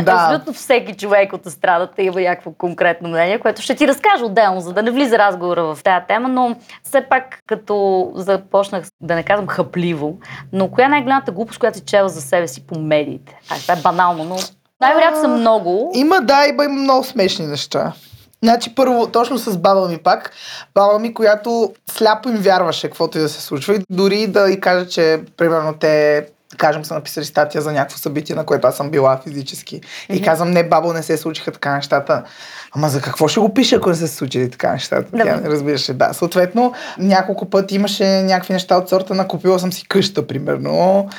Да. 0.03 0.11
Абсолютно 0.11 0.53
всеки 0.53 0.93
човек 0.93 1.33
от 1.33 1.45
естрадата 1.45 2.01
има 2.01 2.21
някакво 2.21 2.51
конкретно 2.51 3.09
мнение, 3.09 3.39
което 3.39 3.61
ще 3.61 3.75
ти 3.75 3.87
разкажа 3.87 4.25
отделно, 4.25 4.61
за 4.61 4.73
да 4.73 4.83
не 4.83 4.91
влиза 4.91 5.17
разговора 5.17 5.63
в 5.65 5.83
тази 5.83 6.05
тема, 6.07 6.27
но 6.29 6.55
все 6.83 7.01
пак 7.01 7.39
като 7.47 8.11
започнах, 8.15 8.83
да 9.01 9.15
не 9.15 9.23
казвам 9.23 9.47
хъпливо, 9.47 10.17
но 10.53 10.71
коя 10.71 10.85
е 10.85 10.89
най-голямата 10.89 11.31
глупост, 11.31 11.59
която 11.59 11.77
си 11.77 11.83
чела 11.85 12.09
за 12.09 12.21
себе 12.21 12.47
си 12.47 12.67
по 12.67 12.79
медиите? 12.79 13.39
А, 13.49 13.55
това 13.55 13.73
е 13.73 13.81
банално, 13.81 14.23
но 14.23 14.35
Най-вероятно 14.81 15.21
са 15.21 15.27
много. 15.27 15.91
Има, 15.95 16.21
да, 16.21 16.45
има, 16.47 16.65
има 16.65 16.81
много 16.81 17.03
смешни 17.03 17.47
неща. 17.47 17.93
Значи 18.43 18.75
първо, 18.75 19.07
точно 19.07 19.37
с 19.37 19.57
баба 19.57 19.87
ми 19.87 19.97
пак, 19.97 20.31
баба 20.75 20.99
ми, 20.99 21.13
която 21.13 21.73
сляпо 21.91 22.29
им 22.29 22.35
вярваше 22.35 22.87
каквото 22.87 23.17
и 23.17 23.21
да 23.21 23.29
се 23.29 23.41
случва 23.41 23.75
и 23.75 23.79
дори 23.89 24.27
да 24.27 24.51
и 24.51 24.59
каже, 24.59 24.87
че 24.87 25.21
примерно 25.37 25.73
те 25.73 26.25
кажем, 26.57 26.85
са 26.85 26.93
написали 26.93 27.25
статия 27.25 27.61
за 27.61 27.71
някакво 27.71 27.97
събитие, 27.97 28.35
на 28.35 28.45
което 28.45 28.67
аз 28.67 28.77
съм 28.77 28.89
била 28.89 29.19
физически. 29.23 29.81
И 30.09 30.21
казвам, 30.21 30.51
не, 30.51 30.69
бабо, 30.69 30.93
не 30.93 31.03
се 31.03 31.17
случиха 31.17 31.51
така 31.51 31.75
нещата. 31.75 32.23
Ама 32.71 32.89
за 32.89 33.01
какво 33.01 33.27
ще 33.27 33.39
го 33.39 33.53
пиша, 33.53 33.75
ако 33.75 33.89
не 33.89 33.95
се 33.95 34.07
случили 34.07 34.51
така 34.51 34.71
нещата? 34.71 35.17
Да. 35.17 35.23
Тя 35.23 35.35
не 35.35 35.49
разбираше. 35.49 35.93
Да, 35.93 36.13
съответно, 36.13 36.73
няколко 36.97 37.49
пъти 37.49 37.75
имаше 37.75 38.21
някакви 38.21 38.53
неща 38.53 38.77
от 38.77 38.89
сорта 38.89 39.13
на 39.13 39.27
купила 39.27 39.59
съм 39.59 39.73
си 39.73 39.87
къща, 39.87 40.27
примерно. 40.27 41.09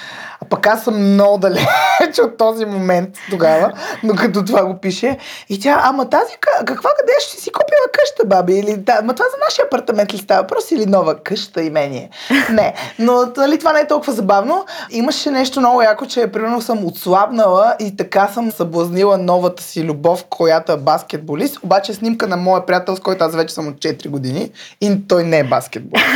А 0.43 0.49
пък 0.49 0.67
аз 0.67 0.85
съм 0.85 1.13
много 1.13 1.39
далеч 1.39 1.67
от 2.23 2.37
този 2.37 2.65
момент 2.65 3.09
тогава, 3.31 3.73
но 4.03 4.15
като 4.15 4.45
това 4.45 4.65
го 4.65 4.81
пише. 4.81 5.19
И 5.49 5.61
тя, 5.61 5.81
ама 5.83 6.11
тази, 6.11 6.33
ка- 6.41 6.65
каква 6.65 6.91
къде 6.99 7.13
ще 7.21 7.41
си 7.41 7.53
купила 7.53 7.87
къща, 7.93 8.25
баби? 8.27 8.55
Или, 8.55 8.77
да, 8.77 8.97
ама 9.01 9.15
това 9.15 9.27
за 9.31 9.37
нашия 9.45 9.65
апартамент 9.65 10.15
ли 10.15 10.19
става? 10.19 10.47
Просто 10.47 10.75
или 10.75 10.87
нова 10.87 11.15
къща 11.15 11.63
имение? 11.63 12.11
Не, 12.51 12.75
но 12.99 13.33
нали, 13.37 13.59
това 13.59 13.73
не 13.73 13.81
е 13.81 13.87
толкова 13.87 14.13
забавно. 14.13 14.65
Имаше 14.91 15.31
нещо 15.31 15.61
много 15.61 15.83
яко, 15.83 16.07
че 16.07 16.27
примерно 16.27 16.61
съм 16.61 16.85
отслабнала 16.85 17.75
и 17.79 17.97
така 17.97 18.29
съм 18.29 18.51
съблазнила 18.51 19.19
новата 19.19 19.63
си 19.63 19.85
любов, 19.85 20.25
която 20.31 20.73
е 20.73 20.77
баскетболист. 20.77 21.59
Обаче 21.63 21.95
снимка 21.95 22.27
на 22.27 22.37
моя 22.37 22.67
приятел, 22.67 22.97
с 22.97 23.01
който 23.01 23.25
аз 23.25 23.37
вече 23.37 23.55
съм 23.55 23.69
от 23.69 23.75
4 23.75 24.09
години 24.09 24.51
и 24.81 25.09
той 25.09 25.25
не 25.25 25.39
е 25.39 25.45
баскетболист. 25.45 26.07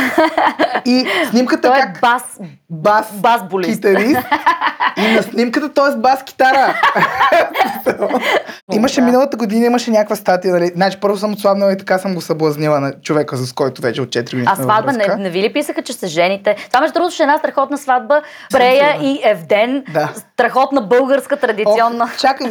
И 0.85 1.05
снимката 1.29 1.67
Той 1.67 1.77
е 1.77 1.81
как 1.81 2.01
бас, 2.01 2.23
бас, 2.69 3.05
басболист. 3.13 3.81
Китарист 4.15 4.51
и 4.97 5.15
на 5.15 5.23
снимката 5.23 5.73
той 5.73 5.89
е 5.89 5.91
с 5.91 5.95
бас 5.95 6.23
китара. 6.23 6.81
имаше 8.73 9.01
миналата 9.01 9.37
година, 9.37 9.65
имаше 9.65 9.91
някаква 9.91 10.15
статия, 10.15 10.53
нали? 10.53 10.71
Значи 10.75 10.97
първо 11.01 11.17
съм 11.17 11.33
отслабнала 11.33 11.73
и 11.73 11.77
така 11.77 11.97
съм 11.97 12.15
го 12.15 12.21
съблазнила 12.21 12.79
на 12.79 12.93
човека, 13.01 13.37
с 13.37 13.53
който 13.53 13.81
вече 13.81 14.01
от 14.01 14.09
4 14.09 14.23
години 14.23 14.47
А 14.49 14.55
сватба, 14.55 14.91
не, 14.91 15.15
не 15.17 15.29
ви 15.29 15.41
ли 15.41 15.53
писаха, 15.53 15.81
че 15.81 15.93
се 15.93 16.07
жените? 16.07 16.55
Това 16.67 16.81
между 16.81 16.93
другото 16.93 17.13
ще 17.13 17.23
е 17.23 17.25
една 17.25 17.37
страхотна 17.37 17.77
сватба. 17.77 18.21
Прея 18.51 18.97
и 19.01 19.19
Евден. 19.23 19.83
Да. 19.93 20.09
Страхотна 20.33 20.81
българска 20.81 21.37
традиционна. 21.37 22.03
Ох, 22.03 22.17
чакай, 22.17 22.47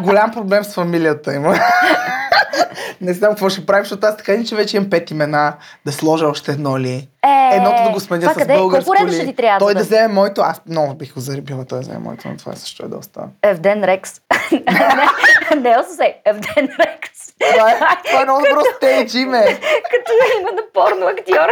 голям 0.00 0.30
проблем 0.30 0.64
с 0.64 0.74
фамилията 0.74 1.34
има. 1.34 1.54
не 3.00 3.12
знам 3.12 3.30
какво 3.30 3.48
ще 3.48 3.66
правим, 3.66 3.84
защото 3.84 4.06
аз 4.06 4.16
така 4.16 4.32
ни, 4.32 4.46
че 4.46 4.56
вече 4.56 4.76
имам 4.76 4.90
пет 4.90 5.10
имена, 5.10 5.54
да 5.86 5.92
сложа 5.92 6.26
още 6.26 6.52
едно 6.52 6.78
ли. 6.78 7.08
Е, 7.24 7.56
Едното 7.56 7.82
да 7.82 7.90
го 7.90 8.00
сменя 8.00 8.30
с 8.30 8.34
къде? 8.34 8.54
българско 8.54 8.92
Колко 8.92 9.06
ли. 9.06 9.14
ще 9.14 9.26
ти 9.26 9.34
трябва? 9.34 9.58
Той 9.58 9.74
да 9.74 9.80
вземе 9.80 10.08
моето, 10.14 10.40
аз 10.40 10.62
много 10.68 10.94
бих 10.94 11.14
го 11.14 11.20
заребила, 11.20 11.64
той 11.64 11.78
да 11.78 11.82
вземе 11.82 11.98
моето, 11.98 12.28
но 12.28 12.36
това 12.36 12.52
също 12.52 12.84
е 12.84 12.88
доста. 12.88 13.20
Евден 13.42 13.84
Рекс. 13.84 14.20
не, 14.52 15.60
не 15.60 15.76
се. 15.96 16.14
Евден 16.24 16.68
Рекс. 16.80 17.12
Това 17.54 17.70
е, 17.70 17.78
това 18.04 18.20
е 18.20 18.24
много 18.24 18.40
добро 18.48 18.62
стейдж 18.76 19.14
име. 19.14 19.44
Като 19.90 20.12
име 20.40 20.50
на 20.52 20.62
порно 20.74 21.06
актьор. 21.06 21.48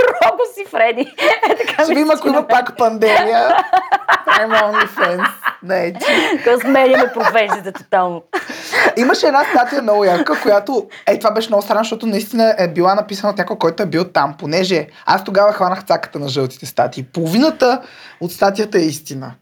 Рого 0.00 0.42
си 0.54 0.64
Фреди. 0.70 1.14
Е, 1.50 1.56
така 1.56 1.84
Ще 1.84 1.94
видим, 1.94 2.10
ако 2.10 2.28
има 2.28 2.46
пак 2.48 2.76
пандемия. 2.76 3.56
I'm 4.26 4.62
OnlyFans. 4.62 5.28
Не, 5.62 5.92
че. 5.92 6.58
Сменяме 6.60 7.12
професията 7.14 7.72
тотално. 7.72 8.22
Имаше 8.96 9.26
една 9.26 9.44
статия 9.44 9.82
много 9.82 10.04
ярка, 10.04 10.40
която, 10.42 10.86
е, 11.06 11.18
това 11.18 11.30
беше 11.30 11.48
много 11.48 11.62
странно, 11.62 11.84
защото 11.84 12.06
наистина 12.06 12.54
е 12.58 12.68
била 12.68 12.94
написана 12.94 13.30
от 13.30 13.38
някой, 13.38 13.58
който 13.58 13.82
е 13.82 13.86
бил 13.86 14.04
там, 14.04 14.34
понеже 14.38 14.86
аз 15.06 15.24
тогава 15.24 15.52
хванах 15.52 15.84
цаката 15.84 16.18
на 16.18 16.28
жълтите 16.28 16.66
статии. 16.66 17.02
Половината 17.02 17.80
от 18.20 18.32
статията 18.32 18.78
е 18.78 18.82
истина. 18.82 19.32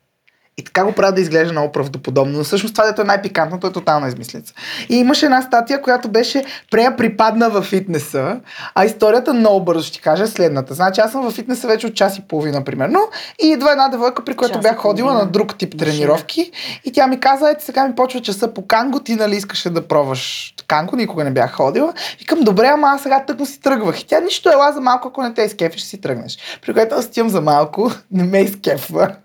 И 0.59 0.65
така 0.65 0.85
го 0.85 0.93
правят 0.93 1.15
да 1.15 1.21
изглежда 1.21 1.53
много 1.53 1.73
правдоподобно. 1.73 2.39
Но 2.39 2.45
всъщност 2.45 2.75
това, 2.75 2.87
дето 2.87 3.03
е 3.03 3.05
най-пикантното, 3.05 3.67
е 3.67 3.73
тотална 3.73 4.09
измислица. 4.09 4.55
И 4.89 4.97
имаше 4.97 5.27
една 5.27 5.43
статия, 5.43 5.83
която 5.83 6.09
беше 6.09 6.45
Прея 6.71 6.97
припадна 6.97 7.51
във 7.51 7.65
фитнеса, 7.65 8.41
а 8.75 8.85
историята 8.85 9.35
много 9.35 9.65
бързо 9.65 9.83
ще 9.83 9.93
ти 9.93 10.01
кажа 10.01 10.27
следната. 10.27 10.75
Значи 10.75 11.01
аз 11.01 11.13
съм 11.13 11.23
във 11.23 11.35
фитнеса 11.35 11.67
вече 11.67 11.87
от 11.87 11.95
час 11.95 12.19
и 12.19 12.23
половина, 12.29 12.65
примерно, 12.65 13.01
и 13.43 13.47
идва 13.47 13.71
една 13.71 13.89
девойка, 13.89 14.25
при 14.25 14.35
която 14.35 14.55
Час 14.55 14.63
бях 14.63 14.77
ходила 14.77 15.15
на 15.15 15.27
друг 15.27 15.59
тип 15.59 15.75
Машина. 15.75 15.93
тренировки 15.93 16.51
и 16.85 16.93
тя 16.93 17.07
ми 17.07 17.21
каза, 17.21 17.51
ето 17.51 17.65
сега 17.65 17.89
ми 17.89 17.95
почва 17.95 18.21
часа 18.21 18.55
по 18.55 18.67
канго, 18.67 19.01
ти 19.01 19.15
нали 19.15 19.37
искаше 19.37 19.71
да 19.71 19.89
пробваш 19.89 20.55
канго, 20.69 20.97
никога 20.97 21.25
не 21.25 21.31
бях 21.31 21.53
ходила. 21.53 21.93
Викам, 22.19 22.41
добре, 22.41 22.67
ама 22.67 22.89
аз 22.89 23.03
сега 23.03 23.25
тъкмо 23.27 23.47
си 23.47 23.61
тръгвах. 23.61 24.01
И 24.01 24.07
тя 24.07 24.21
нищо 24.21 24.51
ела 24.51 24.73
за 24.73 24.81
малко, 24.81 25.09
ако 25.09 25.23
не 25.23 25.35
те 25.35 25.43
изкефи, 25.43 25.79
ще 25.79 25.89
си 25.89 26.01
тръгнеш. 26.01 26.39
При 26.63 26.75
което 26.75 26.95
аз 26.95 27.07
отивам 27.07 27.29
за 27.29 27.41
малко, 27.41 27.91
не 28.11 28.25
ме 28.25 28.41
изкефва. 28.41 29.17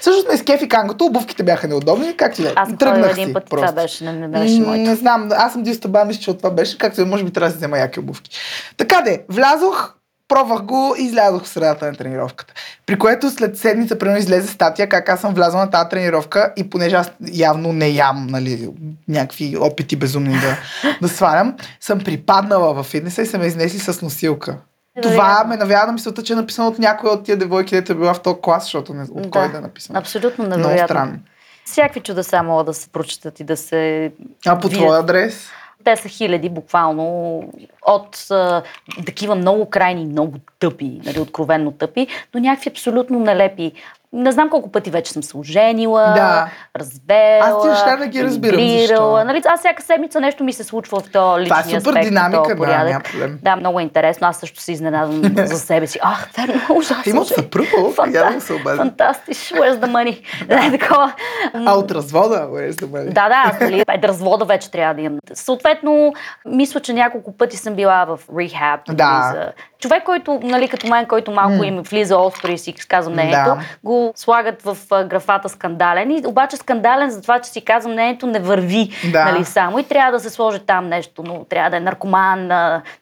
Всъщност 0.00 0.28
ме 0.28 0.34
изкефи 0.34 0.68
кангото, 0.68 1.04
обувките 1.04 1.42
бяха 1.42 1.68
неудобни, 1.68 2.16
както 2.16 2.40
и 2.40 2.44
да 2.44 2.50
е. 2.50 2.52
Аз 2.56 2.68
съм 2.68 2.78
Тръгнах 2.78 3.12
един 3.12 3.32
път 3.32 3.50
просто. 3.50 3.66
това 3.66 3.82
беше, 3.82 4.04
не, 4.04 4.12
не 4.12 4.28
беше 4.28 4.60
моето. 4.60 4.90
Не 4.90 4.96
знам, 4.96 5.28
аз 5.32 5.52
съм 5.52 5.62
дистаба, 5.62 6.04
мисля, 6.04 6.20
че 6.20 6.30
от 6.30 6.38
това 6.38 6.50
беше, 6.50 6.78
както 6.78 7.06
може 7.06 7.24
би 7.24 7.30
трябва 7.30 7.48
да 7.48 7.52
си 7.52 7.56
взема 7.56 7.78
яки 7.78 8.00
обувки. 8.00 8.30
Така 8.76 9.02
де, 9.04 9.24
влязох, 9.28 9.94
пробвах 10.28 10.62
го 10.62 10.94
и 10.98 11.02
излязох 11.02 11.44
в 11.44 11.48
средата 11.48 11.86
на 11.86 11.94
тренировката. 11.94 12.54
При 12.86 12.98
което 12.98 13.30
след 13.30 13.58
седмица, 13.58 13.98
примерно, 13.98 14.18
излезе 14.18 14.48
статия 14.48 14.88
как 14.88 15.08
аз 15.08 15.20
съм 15.20 15.34
влязъл 15.34 15.60
на 15.60 15.70
тази 15.70 15.88
тренировка 15.88 16.52
и 16.56 16.70
понеже 16.70 16.96
аз 16.96 17.10
явно 17.32 17.72
не 17.72 17.88
ям, 17.88 18.26
нали, 18.30 18.68
някакви 19.08 19.56
опити 19.56 19.96
безумни 19.96 20.40
да, 20.40 20.56
да 21.02 21.08
свалям, 21.08 21.56
съм 21.80 21.98
припаднала 21.98 22.74
във 22.74 22.86
фитнеса 22.86 23.22
и 23.22 23.26
са 23.26 23.38
ме 23.38 23.46
изнесли 23.46 23.78
с 23.78 24.02
носилка. 24.02 24.56
Това 25.02 25.44
ме 25.44 25.56
навява 25.56 25.86
на 25.86 25.92
мисълта, 25.92 26.22
че 26.22 26.32
е 26.32 26.36
написано 26.36 26.68
от 26.68 26.78
някоя 26.78 27.12
от 27.12 27.24
тия 27.24 27.36
девойки, 27.36 27.74
дето 27.74 27.92
е 27.92 27.94
била 27.94 28.14
в 28.14 28.22
този 28.22 28.36
клас, 28.42 28.64
защото 28.64 28.94
не, 28.94 29.02
от 29.02 29.30
кой 29.30 29.48
да 29.48 29.58
е 29.58 29.60
написано. 29.60 29.98
Абсолютно 29.98 30.44
Много 30.44 30.60
невероятно. 30.60 30.86
странно. 30.86 31.18
Всякакви 31.64 32.00
чудеса 32.00 32.42
могат 32.42 32.66
да 32.66 32.74
се 32.74 32.88
прочитат 32.88 33.40
и 33.40 33.44
да 33.44 33.56
се... 33.56 34.12
А 34.46 34.58
по 34.58 34.68
твой 34.68 34.98
адрес? 34.98 35.50
Те 35.84 35.96
са 35.96 36.08
хиляди 36.08 36.48
буквално 36.48 37.42
от 37.86 38.26
а, 38.30 38.62
такива 39.06 39.34
много 39.34 39.70
крайни, 39.70 40.06
много 40.06 40.38
тъпи, 40.58 41.00
нали, 41.04 41.20
откровенно 41.20 41.72
тъпи, 41.72 42.06
до 42.32 42.38
някакви 42.38 42.70
абсолютно 42.70 43.20
нелепи. 43.20 43.72
Не 44.12 44.32
знам 44.32 44.50
колко 44.50 44.72
пъти 44.72 44.90
вече 44.90 45.12
съм 45.12 45.22
се 45.22 45.36
оженила, 45.36 46.12
Да. 46.16 46.48
развела, 46.76 47.38
Аз 47.40 47.62
тези 47.62 47.70
неща 47.70 47.96
не 47.96 48.08
ги 48.08 48.24
разбирам, 48.24 48.60
защо? 48.78 49.24
Нали, 49.24 49.42
аз 49.46 49.60
всяка 49.60 49.82
седмица 49.82 50.20
нещо 50.20 50.44
ми 50.44 50.52
се 50.52 50.64
случва 50.64 51.00
в 51.00 51.10
този 51.10 51.44
Това 51.44 51.58
е 51.58 51.62
личния 51.62 51.80
супер 51.80 51.90
аспект, 51.90 52.08
динамика, 52.08 52.54
да, 52.56 52.84
няма 52.84 53.00
проблем. 53.00 53.38
Да, 53.42 53.56
много 53.56 53.80
е 53.80 53.82
интересно. 53.82 54.26
Аз 54.26 54.36
също 54.36 54.60
се 54.60 54.72
изненадвам 54.72 55.22
за 55.46 55.58
себе 55.58 55.86
си. 55.86 55.98
Ах, 56.02 56.28
верно, 56.36 56.60
ужасно. 56.76 57.02
Ти 57.02 57.10
имаш 57.10 57.26
съпруга, 57.26 57.68
я 58.14 58.32
да 58.32 58.40
се 58.40 58.52
обади. 58.52 58.76
Фантастиш, 58.76 59.36
where's 59.36 59.78
the 59.78 59.86
money? 59.86 60.22
Да, 60.48 60.78
такова. 60.78 61.12
А 61.54 61.74
от 61.74 61.90
развода, 61.90 62.48
where 62.52 62.70
is 62.70 62.72
the 62.72 62.86
money? 62.86 63.12
Да, 63.12 63.28
да, 63.28 63.42
аз 63.46 63.60
нали, 63.60 63.80
е, 63.80 64.02
развода 64.02 64.44
вече 64.44 64.70
трябва 64.70 64.94
да 64.94 65.00
имам. 65.00 65.18
Съответно, 65.34 66.12
мисля, 66.46 66.80
че 66.80 66.92
няколко 66.92 67.36
пъти 67.36 67.56
съм 67.56 67.74
била 67.74 68.04
в 68.04 68.18
рехаб. 68.38 68.80
Да. 68.88 69.10
нали, 69.12 69.34
за... 69.34 69.52
Човек, 69.78 70.04
който, 70.04 70.40
нали, 70.42 70.68
като 70.68 70.86
мен, 70.88 71.06
който 71.06 71.30
малко 71.30 71.64
им 71.64 71.82
влиза 71.82 72.16
остро 72.16 72.50
и 72.50 72.58
си 72.58 72.72
казва 72.72 73.12
мнението, 73.12 73.50
Да. 73.50 73.60
го 73.84 74.12
слагат 74.16 74.62
в 74.62 74.76
графата 75.04 75.48
скандален. 75.48 76.10
И, 76.10 76.22
обаче 76.26 76.56
скандален 76.56 77.10
за 77.10 77.22
това, 77.22 77.40
че 77.40 77.50
си 77.50 77.64
казва 77.64 77.90
мнението 77.92 78.26
не 78.26 78.40
върви 78.40 78.90
Да. 79.12 79.24
нали, 79.24 79.44
само 79.44 79.78
и 79.78 79.84
трябва 79.84 80.12
да 80.12 80.20
се 80.20 80.30
сложи 80.30 80.58
там 80.58 80.88
нещо, 80.88 81.22
но 81.26 81.44
трябва 81.44 81.70
да 81.70 81.76
е 81.76 81.80
наркоман, 81.80 82.48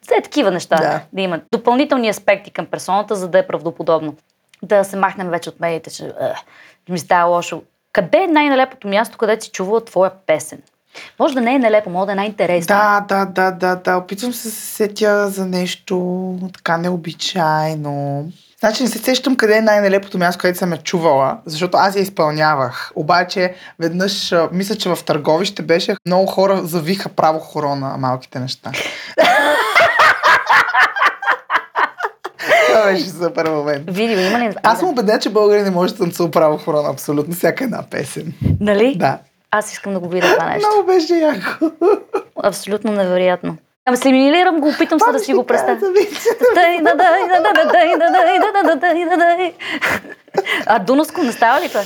все 0.02 0.20
такива 0.22 0.50
неща 0.50 0.76
Да. 0.76 1.00
да 1.12 1.22
има. 1.22 1.40
Допълнителни 1.52 2.08
аспекти 2.08 2.50
към 2.50 2.66
персоната, 2.66 3.14
за 3.14 3.28
да 3.28 3.38
е 3.38 3.46
правдоподобно. 3.46 4.14
Да 4.62 4.84
се 4.84 4.96
махнем 4.96 5.28
вече 5.28 5.48
от 5.48 5.60
медиите, 5.60 5.90
че 5.90 6.12
ми 6.88 6.98
става 6.98 7.30
лошо. 7.30 7.62
Къде 7.92 8.18
е 8.18 8.26
най-нелепото 8.26 8.88
място, 8.88 9.18
където 9.18 9.44
си 9.44 9.50
чувала 9.50 9.84
твоя 9.84 10.10
песен? 10.26 10.58
Може 11.18 11.34
да 11.34 11.40
не 11.40 11.54
е 11.54 11.58
нелепо, 11.58 11.90
може 11.90 12.06
да 12.06 12.12
е 12.12 12.14
най-интересно. 12.14 12.66
Да, 12.66 13.04
да, 13.08 13.24
да, 13.24 13.50
да, 13.50 13.76
да. 13.76 13.96
Опитвам 13.96 14.32
се 14.32 14.48
да 14.48 14.54
се 14.54 14.60
сетя 14.60 15.28
за 15.28 15.46
нещо 15.46 16.36
така 16.54 16.76
необичайно. 16.76 18.26
Значи 18.60 18.82
не 18.82 18.88
се 18.88 18.98
сещам 18.98 19.36
къде 19.36 19.56
е 19.56 19.60
най-нелепото 19.60 20.18
място, 20.18 20.40
където 20.40 20.58
съм 20.58 20.72
я 20.72 20.78
чувала, 20.78 21.38
защото 21.46 21.76
аз 21.76 21.96
я 21.96 22.02
изпълнявах. 22.02 22.92
Обаче 22.94 23.54
веднъж, 23.78 24.34
мисля, 24.52 24.74
че 24.74 24.88
в 24.88 24.98
търговище 25.04 25.62
беше, 25.62 25.96
много 26.06 26.26
хора 26.26 26.60
завиха 26.64 27.08
право 27.08 27.38
хоро 27.38 27.74
на 27.74 27.96
малките 27.96 28.38
неща. 28.38 28.72
Това 32.68 32.84
беше 32.84 33.08
супер 33.08 33.50
момент. 33.50 33.84
Видео 33.86 34.20
има 34.20 34.38
ли? 34.38 34.54
Аз 34.62 34.78
съм 34.78 34.88
убеден, 34.88 35.20
че 35.20 35.30
българи 35.30 35.62
не 35.62 35.70
може 35.70 35.92
да 35.92 35.98
танцува 35.98 36.30
право 36.30 36.58
хоро 36.58 36.82
на 36.82 36.90
абсолютно 36.90 37.34
всяка 37.34 37.64
една 37.64 37.82
песен. 37.90 38.32
Нали? 38.60 38.96
Да. 38.96 39.18
Аз 39.50 39.72
искам 39.72 39.92
да 39.92 40.00
го 40.00 40.08
видя 40.08 40.32
това 40.34 40.48
нещо. 40.48 40.68
Много 40.68 40.86
беше 40.86 41.14
яко. 41.14 41.70
Абсолютно 42.42 42.92
невероятно. 42.92 43.56
Ама 43.88 43.96
симилирам 43.96 44.60
го, 44.60 44.68
опитам 44.68 45.00
се 45.00 45.12
да 45.12 45.18
си 45.18 45.34
го 45.34 45.46
представя. 45.46 45.80
А 50.66 50.78
Дунавско 50.78 51.22
не 51.22 51.32
става 51.32 51.60
ли 51.60 51.68
това? 51.68 51.80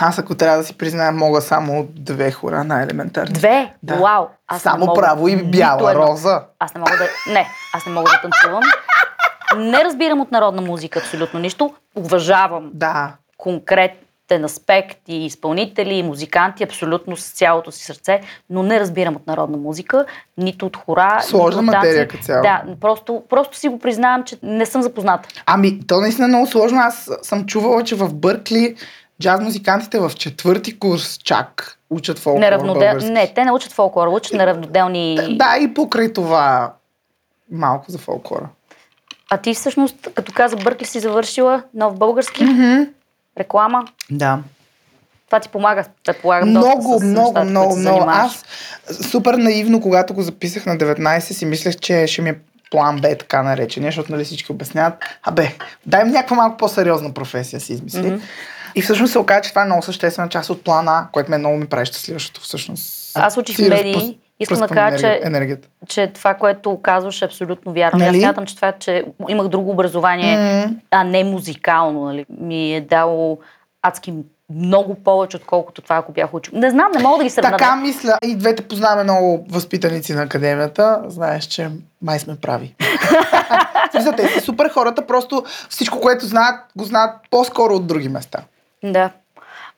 Аз 0.00 0.18
ако 0.18 0.34
трябва 0.34 0.58
да 0.58 0.64
си 0.64 0.78
призная, 0.78 1.12
мога 1.12 1.40
само 1.40 1.86
две 1.90 2.30
хора 2.30 2.64
на 2.64 2.82
елементарни. 2.82 3.32
Две? 3.32 3.74
Да. 3.82 3.94
Вау! 3.94 4.26
Аз 4.48 4.62
Само 4.62 4.86
мога 4.86 5.00
право 5.00 5.28
и 5.28 5.36
бяла 5.36 5.94
роза. 5.94 6.42
Аз 6.58 6.74
не 6.74 6.78
мога 6.78 6.92
да... 6.92 7.32
Не, 7.32 7.46
аз 7.74 7.86
не 7.86 7.92
мога 7.92 8.10
да 8.10 8.20
танцувам. 8.20 8.62
Не 9.56 9.84
разбирам 9.84 10.20
от 10.20 10.32
народна 10.32 10.62
музика 10.62 10.98
абсолютно 10.98 11.40
нищо. 11.40 11.74
Уважавам 11.94 12.70
Да. 12.74 13.12
Аспект 14.34 14.98
и 15.08 15.26
изпълнители, 15.26 15.94
и 15.94 16.02
музиканти, 16.02 16.64
абсолютно 16.64 17.16
с 17.16 17.30
цялото 17.30 17.72
си 17.72 17.84
сърце, 17.84 18.20
но 18.50 18.62
не 18.62 18.80
разбирам 18.80 19.16
от 19.16 19.26
народна 19.26 19.56
музика, 19.56 20.04
нито 20.38 20.66
от 20.66 20.76
хора. 20.76 21.18
Сложна 21.22 21.62
нито 21.62 21.70
от 21.70 21.76
материя 21.76 22.08
като 22.08 22.24
цяло. 22.24 22.42
Да, 22.42 22.62
просто, 22.80 23.22
просто 23.28 23.56
си 23.56 23.68
го 23.68 23.78
признавам, 23.78 24.24
че 24.24 24.36
не 24.42 24.66
съм 24.66 24.82
запозната. 24.82 25.28
Ами, 25.46 25.86
то 25.86 26.00
наистина 26.00 26.24
е 26.24 26.28
много 26.28 26.46
сложно. 26.46 26.78
Аз 26.80 27.10
съм 27.22 27.46
чувала, 27.46 27.84
че 27.84 27.94
в 27.94 28.14
Бъркли 28.14 28.76
джаз 29.22 29.40
музикантите 29.40 29.98
в 29.98 30.12
четвърти 30.16 30.78
курс 30.78 31.18
чак 31.24 31.78
учат 31.90 32.18
фолклор 32.18 32.40
Неравнодел... 32.40 32.80
български. 32.80 33.10
Не, 33.10 33.34
те 33.34 33.44
не 33.44 33.52
учат 33.52 33.72
фолклор, 33.72 34.08
учат 34.08 34.32
неравноделни... 34.32 35.36
Да, 35.36 35.56
и 35.60 35.74
покрай 35.74 36.12
това 36.12 36.72
малко 37.50 37.84
за 37.88 37.98
фолклора. 37.98 38.48
А 39.30 39.36
ти 39.36 39.54
всъщност, 39.54 40.08
като 40.14 40.32
каза 40.32 40.56
Бъркли, 40.56 40.86
си 40.86 41.00
завършила 41.00 41.62
нов 41.74 41.98
български, 41.98 42.44
реклама. 43.38 43.84
Да. 44.10 44.38
Това 45.26 45.40
ти 45.40 45.48
помага, 45.48 45.84
предполагам, 46.04 46.52
доста 46.52 46.68
Много, 46.68 46.98
с 46.98 47.02
много, 47.02 47.26
нещата, 47.28 47.44
много, 47.44 47.76
много. 47.76 48.04
Аз 48.08 48.44
супер 49.10 49.34
наивно, 49.34 49.80
когато 49.80 50.14
го 50.14 50.22
записах 50.22 50.66
на 50.66 50.76
19, 50.76 51.18
си 51.18 51.44
мислех, 51.44 51.76
че 51.76 52.06
ще 52.06 52.22
ми 52.22 52.30
е 52.30 52.38
план 52.70 52.96
Б, 53.00 53.16
така 53.18 53.42
наречения, 53.42 53.88
защото 53.88 54.12
нали 54.12 54.24
всички 54.24 54.52
обясняват, 54.52 54.94
абе, 55.22 55.54
дай 55.86 56.04
ми 56.04 56.10
някаква 56.10 56.36
малко 56.36 56.56
по-сериозна 56.56 57.14
професия, 57.14 57.60
си 57.60 57.72
измисли. 57.72 58.10
Мгм. 58.10 58.22
И 58.74 58.82
всъщност 58.82 59.12
се 59.12 59.18
оказа, 59.18 59.40
че 59.40 59.50
това 59.50 59.62
е 59.62 59.66
много 59.66 59.82
съществена 59.82 60.28
част 60.28 60.50
от 60.50 60.64
плана, 60.64 61.06
което 61.12 61.30
ме 61.30 61.38
много 61.38 61.56
ми 61.56 61.66
прави 61.66 61.86
щастлива, 61.86 62.18
защото 62.18 62.40
всъщност... 62.40 63.10
Аз 63.14 63.36
учих 63.36 63.58
медии. 63.58 63.94
разпръс- 63.94 64.16
Искам 64.40 64.58
да 64.58 64.68
кажа, 64.68 64.98
че- 64.98 65.20
енергията. 65.24 65.68
че 65.88 66.06
това, 66.06 66.34
което 66.34 66.78
казваш 66.82 67.22
е 67.22 67.24
абсолютно 67.24 67.72
вярно. 67.72 67.98
Нали? 67.98 68.16
Аз 68.16 68.22
смятам, 68.22 68.46
че 68.46 68.56
това, 68.56 68.72
че 68.72 69.04
имах 69.28 69.48
друго 69.48 69.70
образование, 69.70 70.36
М. 70.66 70.74
а 70.90 71.04
не 71.04 71.24
музикално, 71.24 72.04
нали, 72.04 72.26
ми 72.30 72.74
е 72.74 72.80
дало 72.80 73.38
адски 73.82 74.14
много 74.50 74.94
повече, 74.94 75.36
отколкото 75.36 75.82
това, 75.82 75.96
ако 75.96 76.12
бях 76.12 76.34
учил. 76.34 76.52
Не 76.58 76.70
знам, 76.70 76.92
не 76.96 77.02
мога 77.02 77.18
да 77.18 77.24
ги 77.24 77.30
сравня. 77.30 77.56
Така 77.58 77.76
мисля. 77.76 78.18
И 78.24 78.36
двете 78.36 78.62
познаваме 78.62 79.02
много 79.02 79.46
възпитаници 79.50 80.14
на 80.14 80.22
академията. 80.22 81.02
Знаеш, 81.06 81.44
че 81.44 81.70
май 82.02 82.18
сме 82.18 82.36
прави. 82.36 82.74
Смисъл, 83.90 84.12
те 84.12 84.28
са 84.28 84.40
супер 84.40 84.70
хората, 84.70 85.06
просто 85.06 85.44
всичко, 85.68 86.00
което 86.00 86.26
знаят, 86.26 86.60
го 86.76 86.84
знаят 86.84 87.10
по-скоро 87.30 87.74
от 87.74 87.86
други 87.86 88.08
места. 88.08 88.38
Да. 88.84 89.10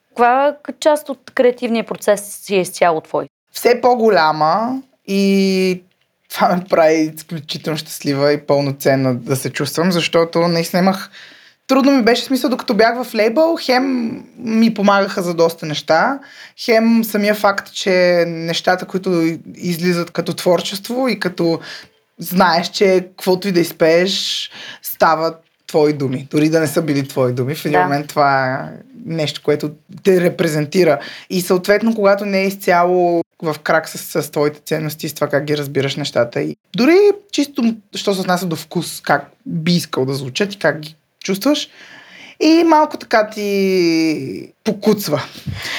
Каква 0.09 0.55
част 0.79 1.09
от 1.09 1.31
креативния 1.35 1.85
процес 1.85 2.21
си 2.35 2.55
е 2.55 2.61
изцяло 2.61 3.01
твой? 3.01 3.27
Все 3.51 3.81
по-голяма 3.81 4.81
и 5.07 5.83
това 6.33 6.55
ме 6.55 6.63
прави 6.69 7.13
изключително 7.17 7.77
щастлива 7.77 8.33
и 8.33 8.41
пълноценна 8.41 9.15
да 9.15 9.35
се 9.35 9.49
чувствам, 9.49 9.91
защото 9.91 10.39
наистина 10.39 10.81
имах 10.81 11.09
Трудно 11.67 11.91
ми 11.91 12.03
беше 12.03 12.23
смисъл, 12.23 12.49
докато 12.49 12.73
бях 12.73 13.03
в 13.03 13.15
лейбъл, 13.15 13.57
хем 13.61 14.11
ми 14.37 14.73
помагаха 14.73 15.21
за 15.21 15.33
доста 15.33 15.65
неща, 15.65 16.19
хем 16.57 17.03
самия 17.03 17.35
факт, 17.35 17.73
че 17.73 18.25
нещата, 18.27 18.85
които 18.85 19.37
излизат 19.55 20.11
като 20.11 20.33
творчество 20.33 21.07
и 21.07 21.19
като 21.19 21.59
знаеш, 22.19 22.67
че 22.69 23.07
каквото 23.17 23.47
и 23.47 23.51
да 23.51 23.59
изпееш, 23.59 24.49
стават 24.81 25.35
твои 25.67 25.93
думи. 25.93 26.27
Дори 26.31 26.49
да 26.49 26.59
не 26.59 26.67
са 26.67 26.81
били 26.81 27.07
твои 27.07 27.33
думи. 27.33 27.55
В 27.55 27.65
един 27.65 27.79
Да. 27.79 27.83
момент 27.83 28.07
това 28.07 28.53
е 28.53 28.57
нещо, 29.05 29.41
което 29.43 29.71
те 30.03 30.21
репрезентира. 30.21 30.99
И 31.29 31.41
съответно, 31.41 31.95
когато 31.95 32.25
не 32.25 32.41
е 32.41 32.47
изцяло 32.47 33.23
в 33.41 33.55
крак 33.59 33.89
с, 33.89 34.21
с 34.21 34.31
твоите 34.31 34.59
ценности, 34.59 35.09
с 35.09 35.13
това 35.13 35.27
как 35.27 35.45
ги 35.45 35.57
разбираш 35.57 35.95
нещата. 35.95 36.41
И 36.41 36.55
дори 36.75 36.97
чисто, 37.31 37.75
що 37.95 38.13
се 38.13 38.21
отнася 38.21 38.45
до 38.45 38.55
вкус, 38.55 39.01
как 39.01 39.31
би 39.45 39.71
искал 39.71 40.05
да 40.05 40.13
звучат 40.13 40.53
и 40.53 40.59
как 40.59 40.79
ги 40.79 40.95
чувстваш. 41.23 41.69
И 42.43 42.63
малко 42.63 42.97
така 42.97 43.29
ти 43.29 44.53
покуцва. 44.63 45.21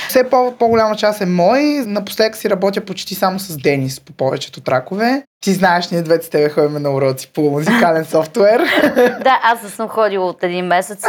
Все 0.08 0.30
по- 0.30 0.54
по-голяма 0.58 0.96
част 0.96 1.20
е 1.20 1.26
мой. 1.26 1.62
Напоследък 1.86 2.36
си 2.36 2.50
работя 2.50 2.80
почти 2.80 3.14
само 3.14 3.38
с 3.38 3.56
Денис 3.56 4.00
по 4.00 4.12
повечето 4.12 4.60
тракове. 4.60 5.22
Ти 5.40 5.52
знаеш, 5.52 5.90
ние 5.90 6.02
двете 6.02 6.26
с 6.26 6.30
тебе 6.30 6.48
ходим 6.48 6.82
на 6.82 6.90
уроци 6.90 7.30
по 7.34 7.42
музикален 7.42 8.04
софтуер. 8.04 8.60
да, 9.24 9.40
аз 9.42 9.62
не 9.62 9.68
съм 9.68 9.88
ходила 9.88 10.26
от 10.26 10.42
един 10.42 10.66
месец. 10.66 11.04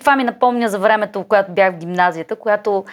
Това 0.00 0.16
ми 0.16 0.24
напомня 0.24 0.68
за 0.68 0.78
времето, 0.78 1.24
когато 1.28 1.52
бях 1.52 1.74
в 1.74 1.78
гимназията, 1.78 2.36
която 2.36 2.84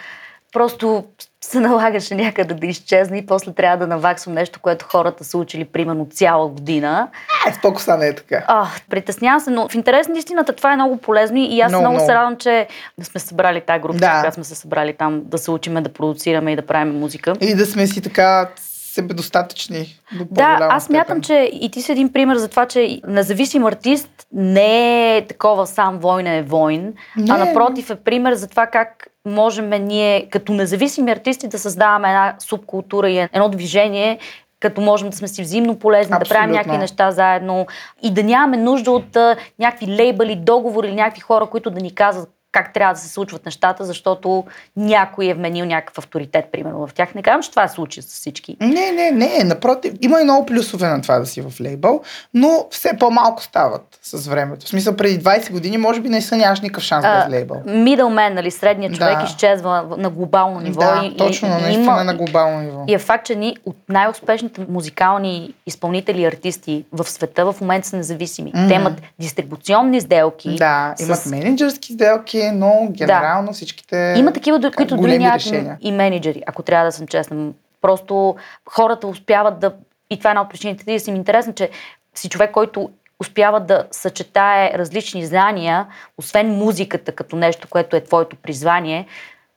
просто 0.54 1.04
се 1.44 1.60
налагаше 1.60 2.14
някъде 2.14 2.54
да 2.54 2.66
изчезне 2.66 3.18
и 3.18 3.26
после 3.26 3.52
трябва 3.52 3.76
да 3.76 3.86
наваксвам 3.86 4.34
нещо, 4.34 4.60
което 4.62 4.84
хората 4.88 5.24
са 5.24 5.38
учили 5.38 5.64
примерно 5.64 6.06
цяла 6.10 6.48
година. 6.48 7.08
Е, 7.48 7.52
с 7.52 7.60
по-коса 7.60 7.96
не 7.96 8.06
е 8.06 8.14
така. 8.14 8.44
А, 8.46 8.66
притеснявам 8.90 9.40
се, 9.40 9.50
но 9.50 9.68
в 9.68 9.74
интерес 9.74 10.08
на 10.08 10.18
истината 10.18 10.52
това 10.52 10.72
е 10.72 10.76
много 10.76 10.96
полезно 10.96 11.36
и 11.38 11.60
аз 11.60 11.68
Много, 11.72 11.82
много, 11.82 11.94
много. 11.94 12.06
се 12.06 12.14
радвам, 12.14 12.36
че 12.36 12.68
сме 13.02 13.20
събрали 13.20 13.60
тази 13.60 13.80
група, 13.80 13.98
Да. 13.98 14.16
когато 14.16 14.34
сме 14.34 14.44
се 14.44 14.54
събрали 14.54 14.92
там 14.92 15.22
да 15.24 15.38
се 15.38 15.50
учиме 15.50 15.80
да 15.80 15.92
продуцираме 15.92 16.52
и 16.52 16.56
да 16.56 16.66
правим 16.66 16.98
музика. 16.98 17.32
И 17.40 17.54
да 17.54 17.66
сме 17.66 17.86
си 17.86 18.02
така 18.02 18.48
себедостатъчни. 18.94 20.00
До 20.12 20.24
Да, 20.30 20.58
аз 20.60 20.88
мятам, 20.88 21.20
че 21.20 21.50
и 21.52 21.70
ти 21.70 21.82
си 21.82 21.92
един 21.92 22.12
пример 22.12 22.36
за 22.36 22.48
това, 22.48 22.66
че 22.66 23.00
независим 23.06 23.66
артист 23.66 24.08
не 24.32 25.16
е 25.16 25.26
такова 25.26 25.66
сам 25.66 25.98
война 25.98 26.30
е 26.34 26.42
войн, 26.42 26.92
Не. 27.16 27.32
а 27.34 27.38
напротив 27.38 27.90
е 27.90 27.96
пример 27.96 28.34
за 28.34 28.48
това 28.48 28.66
как 28.66 29.06
можем 29.26 29.70
ние 29.70 30.28
като 30.30 30.52
независими 30.52 31.10
артисти 31.10 31.48
да 31.48 31.58
създаваме 31.58 32.08
една 32.08 32.34
субкултура 32.38 33.10
и 33.10 33.18
едно 33.18 33.48
движение, 33.48 34.18
като 34.60 34.80
можем 34.80 35.10
да 35.10 35.16
сме 35.16 35.28
си 35.28 35.42
взаимно 35.42 35.78
полезни, 35.78 36.10
да 36.10 36.28
правим 36.28 36.50
Абсолютно. 36.50 36.56
някакви 36.56 36.78
неща 36.78 37.10
заедно 37.10 37.66
и 38.02 38.10
да 38.10 38.22
нямаме 38.22 38.56
нужда 38.56 38.90
от 38.90 39.16
а, 39.16 39.36
някакви 39.58 39.86
лейбъли, 39.86 40.36
договори 40.36 40.88
или 40.88 40.94
някакви 40.94 41.20
хора, 41.20 41.46
които 41.46 41.70
да 41.70 41.80
ни 41.80 41.94
казват 41.94 42.33
как 42.54 42.72
трябва 42.72 42.94
да 42.94 43.00
се 43.00 43.08
случват 43.08 43.44
нещата, 43.46 43.84
защото 43.84 44.44
някой 44.76 45.26
е 45.26 45.34
вменил 45.34 45.64
някакъв 45.64 45.98
авторитет, 45.98 46.44
примерно 46.52 46.86
в 46.86 46.94
тях. 46.94 47.14
Не 47.14 47.22
казвам, 47.22 47.42
че 47.42 47.50
това 47.50 47.68
се 47.68 47.74
случи 47.74 48.02
с 48.02 48.06
всички. 48.06 48.56
Не, 48.60 48.92
не, 48.92 49.10
не, 49.10 49.44
напротив. 49.44 49.92
Има 50.00 50.20
и 50.20 50.24
много 50.24 50.46
плюсове 50.46 50.88
на 50.88 51.02
това 51.02 51.18
да 51.18 51.26
си 51.26 51.40
в 51.42 51.60
лейбъл, 51.60 52.00
но 52.34 52.66
все 52.70 52.90
по-малко 52.94 53.42
стават 53.42 53.98
с 54.02 54.26
времето. 54.26 54.66
В 54.66 54.68
смисъл, 54.68 54.96
преди 54.96 55.20
20 55.20 55.50
години, 55.50 55.76
може 55.78 56.00
би, 56.00 56.08
наистина 56.08 56.38
нямаш 56.38 56.60
никакъв 56.60 56.84
шанс 56.84 57.04
А, 57.04 57.20
без 57.20 57.32
лейбъл. 57.32 57.62
Мидълмен, 57.66 58.34
нали, 58.34 58.50
средният 58.50 58.94
човек 58.94 59.18
Да. 59.18 59.24
изчезва 59.24 59.84
в- 59.84 59.96
на 59.96 60.10
глобално 60.10 60.60
ниво. 60.60 60.80
Да, 60.80 61.02
и, 61.04 61.16
точно, 61.16 61.48
и, 61.48 61.50
наистина 61.52 61.74
има, 61.74 62.04
на 62.04 62.14
глобално 62.14 62.60
ниво. 62.60 62.84
и 62.86 62.94
е 62.94 62.98
факт, 62.98 63.26
че 63.26 63.34
ни 63.34 63.56
от 63.66 63.76
най-успешните 63.88 64.60
музикални 64.68 65.24
изпълнители 65.66 66.20
и 66.20 66.26
артисти 66.26 66.84
в 66.92 67.04
света 67.04 67.44
в 67.44 67.60
момента 67.60 67.88
са 67.88 67.96
независими. 67.96 68.52
Мгм. 68.54 68.68
Те 68.68 68.74
имат 68.74 68.92
дистрибуционни 69.18 70.00
сделки. 70.00 70.56
Да, 70.56 70.94
имат 71.00 71.18
с- 71.18 71.26
менеджерски 71.26 71.92
сделки, 71.92 72.43
но 72.52 72.88
генерално 72.90 73.52
всичките 73.52 74.14
Има 74.16 74.32
такива, 74.32 74.58
до- 74.58 74.72
които 74.72 74.96
дори 74.96 75.18
нямат 75.18 75.34
решения. 75.34 75.78
и 75.80 75.92
менеджери, 75.92 76.42
ако 76.46 76.62
трябва 76.62 76.84
да 76.84 76.92
съм 76.92 77.06
честна. 77.06 77.52
Просто 77.82 78.36
хората 78.70 79.06
успяват 79.06 79.58
да... 79.58 79.72
И 80.10 80.18
това 80.18 80.30
е 80.30 80.32
една 80.32 80.42
от 80.42 80.50
причините 80.50 80.84
да 80.92 81.00
си 81.00 81.12
ми 81.12 81.18
интересно, 81.18 81.54
че 81.54 81.70
си 82.14 82.28
човек, 82.28 82.50
който 82.50 82.90
успява 83.20 83.60
да 83.60 83.86
съчетае 83.90 84.72
различни 84.74 85.26
знания, 85.26 85.86
освен 86.18 86.48
музиката 86.50 87.12
като 87.12 87.36
нещо, 87.36 87.68
което 87.70 87.96
е 87.96 88.00
твоето 88.04 88.36
призвание, 88.36 89.06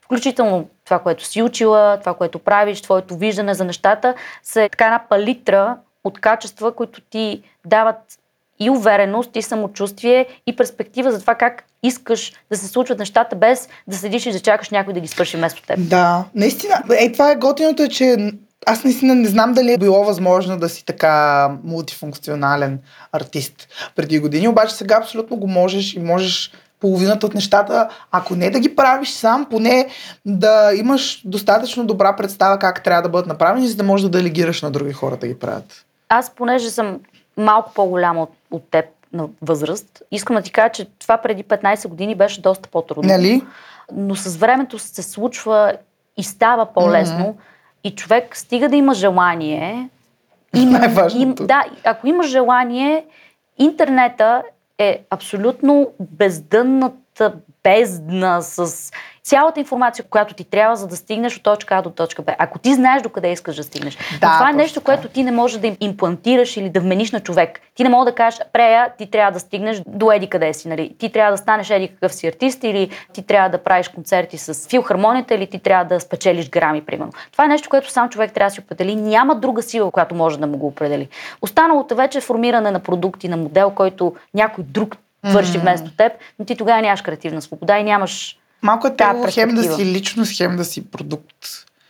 включително 0.02 0.70
това, 0.86 1.00
което 1.00 1.26
си 1.26 1.42
учила, 1.42 1.98
това, 2.00 2.14
което 2.14 2.40
правиш, 2.40 2.82
твоето 2.82 3.18
виждане 3.18 3.54
за 3.54 3.66
нещата, 3.66 4.14
са 4.44 4.68
така 4.72 4.86
една 4.86 5.02
палитра 5.10 5.78
от 6.04 6.20
качества, 6.20 6.72
които 6.76 7.02
ти 7.02 7.42
дават 7.66 7.98
и 8.60 8.70
увереност, 8.70 9.36
и 9.36 9.42
самочувствие, 9.42 10.26
и 10.48 10.56
перспектива 10.56 11.12
за 11.12 11.22
това 11.22 11.36
как 11.36 11.64
искаш 11.84 12.34
да 12.52 12.58
се 12.58 12.68
случват 12.68 13.00
нещата, 13.00 13.36
без 13.36 13.70
да 13.88 13.98
седиш 13.98 14.26
и 14.26 14.32
да 14.32 14.40
чакаш 14.40 14.70
някой 14.70 14.94
да 14.94 15.00
ги 15.00 15.08
свърши 15.08 15.38
вместо 15.38 15.62
теб. 15.62 15.80
Да, 15.80 16.24
наистина. 16.36 16.84
Е, 17.00 17.12
това 17.12 17.32
е 17.32 17.36
готиното, 17.36 17.84
е, 17.84 17.90
че 17.90 18.32
аз 18.66 18.84
наистина 18.84 19.16
не 19.16 19.28
знам 19.28 19.54
дали 19.54 19.74
е 19.74 19.78
било 19.78 20.04
възможно 20.04 20.58
да 20.58 20.70
си 20.70 20.86
така 20.86 21.50
мултифункционален 21.64 22.80
артист 23.12 23.68
преди 23.96 24.20
години, 24.20 24.48
обаче 24.48 24.76
сега 24.76 24.98
абсолютно 24.98 25.38
го 25.38 25.48
можеш 25.48 25.94
и 25.94 26.00
можеш 26.00 26.52
половината 26.80 27.26
от 27.26 27.34
нещата, 27.34 27.90
ако 28.12 28.36
не 28.36 28.50
да 28.50 28.60
ги 28.60 28.76
правиш 28.76 29.10
сам, 29.10 29.46
поне 29.50 29.88
да 30.26 30.72
имаш 30.76 31.22
достатъчно 31.26 31.86
добра 31.86 32.16
представа 32.16 32.60
как 32.60 32.84
трябва 32.84 33.02
да 33.02 33.10
бъдат 33.10 33.28
направени, 33.28 33.68
за 33.68 33.76
да 33.76 33.84
можеш 33.84 34.04
да 34.04 34.18
делегираш 34.18 34.62
на 34.62 34.72
други 34.72 34.94
хора 34.94 35.18
да 35.18 35.28
ги 35.28 35.40
правят. 35.40 35.86
Аз, 36.10 36.36
понеже 36.36 36.70
съм 36.70 37.00
малко 37.38 37.74
по-голяма 37.74 38.22
от, 38.24 38.32
от 38.52 38.64
теб 38.72 38.86
на 39.14 39.28
възраст, 39.42 40.02
искам 40.12 40.36
да 40.36 40.42
ти 40.42 40.52
кажа, 40.52 40.70
че 40.70 40.86
това 41.00 41.18
преди 41.18 41.44
15 41.44 41.88
години 41.88 42.16
беше 42.16 42.42
доста 42.42 42.70
по-трудно. 42.70 43.10
Нали? 43.14 43.42
Но 43.92 44.16
с 44.16 44.38
времето 44.38 44.80
се 44.80 45.04
случва 45.04 45.74
и 46.18 46.24
става 46.24 46.66
по-лесно. 46.66 47.20
Мгм. 47.20 47.38
И 47.84 47.96
човек 47.96 48.38
стига 48.38 48.70
да 48.70 48.76
има 48.76 48.94
желание. 48.94 49.90
Има, 50.56 50.80
Най-важното. 50.80 51.48
да, 51.48 51.64
ако 51.84 52.08
има 52.08 52.24
желание, 52.24 53.06
интернета 53.58 54.44
е 54.78 55.04
абсолютно 55.10 55.88
бездънната 56.00 57.34
бездна 57.64 58.42
с 58.42 58.92
цялата 59.28 59.60
информация, 59.60 60.06
която 60.10 60.34
ти 60.34 60.44
трябва, 60.44 60.76
за 60.76 60.88
да 60.88 60.96
стигнеш 60.96 61.38
от 61.38 61.44
точка 61.44 61.76
А 61.76 61.82
до 61.82 61.90
точка 61.90 62.22
Б. 62.22 62.36
Ако 62.38 62.60
ти 62.60 62.74
знаеш 62.74 63.02
докъде 63.02 63.32
искаш 63.32 63.56
да 63.56 63.64
стигнеш. 63.64 63.96
Да, 63.96 64.28
Но 64.28 64.34
това 64.34 64.50
е 64.50 64.54
нещо, 64.54 64.82
което 64.82 65.08
ти 65.08 65.24
не 65.24 65.32
можеш 65.32 65.60
да 65.60 65.68
им 65.68 65.78
имплантираш 65.80 66.58
или 66.58 66.70
да 66.70 66.80
вмениш 66.80 67.12
на 67.12 67.20
човек. 67.20 67.60
Ти 67.76 67.84
не 67.84 67.90
можеш 67.90 68.12
да 68.12 68.16
кажеш, 68.16 68.40
прея, 68.54 68.90
ти 68.98 69.12
трябва 69.12 69.32
да 69.32 69.40
стигнеш 69.40 69.82
до 69.88 70.12
еди 70.12 70.28
къде 70.28 70.54
си. 70.54 70.68
Нали? 70.68 70.96
Ти 71.00 71.12
трябва 71.12 71.32
да 71.32 71.38
станеш 71.38 71.70
еди 71.70 71.88
какъв 71.88 72.14
си 72.14 72.28
артист 72.28 72.64
или 72.64 72.90
ти 73.14 73.24
трябва 73.24 73.50
да 73.50 73.58
правиш 73.58 73.88
концерти 73.88 74.38
с 74.38 74.70
филхармонията 74.70 75.36
или 75.36 75.48
ти 75.48 75.60
трябва 75.60 75.86
да 75.86 76.00
спечелиш 76.00 76.50
грами, 76.50 76.82
примерно. 76.82 77.12
Това 77.32 77.46
е 77.46 77.48
нещо, 77.48 77.70
което 77.70 77.92
сам 77.92 78.10
човек 78.10 78.34
трябва 78.34 78.50
да 78.50 78.54
си 78.54 78.60
определи. 78.60 78.96
Няма 78.96 79.36
друга 79.36 79.62
сила, 79.62 79.92
която 79.92 80.16
може 80.16 80.40
да 80.40 80.48
му 80.48 80.58
го 80.58 80.68
определи. 80.68 81.08
Останалото 81.42 81.96
вече 81.96 82.18
е 82.18 82.22
формиране 82.22 82.72
на 82.72 82.80
продукти, 82.80 83.30
на 83.30 83.38
модел, 83.38 83.72
който 83.72 84.16
някой 84.34 84.64
друг 84.64 84.98
върши 85.24 85.58
вместо 85.58 85.92
теб, 85.98 86.12
но 86.40 86.46
ти 86.46 86.56
тогава 86.56 86.82
нямаш 86.82 87.02
креативна 87.02 87.42
свобода 87.42 87.78
и 87.78 87.84
нямаш 87.84 88.38
Малко 88.62 88.88
е 88.88 88.90
Да, 88.90 88.96
тегло 88.96 89.28
хем 89.32 89.56
да 89.56 89.76
си 89.76 89.86
личност, 89.86 90.38
хем 90.38 90.58
да 90.58 90.66
си 90.66 90.86
продукт 90.92 91.46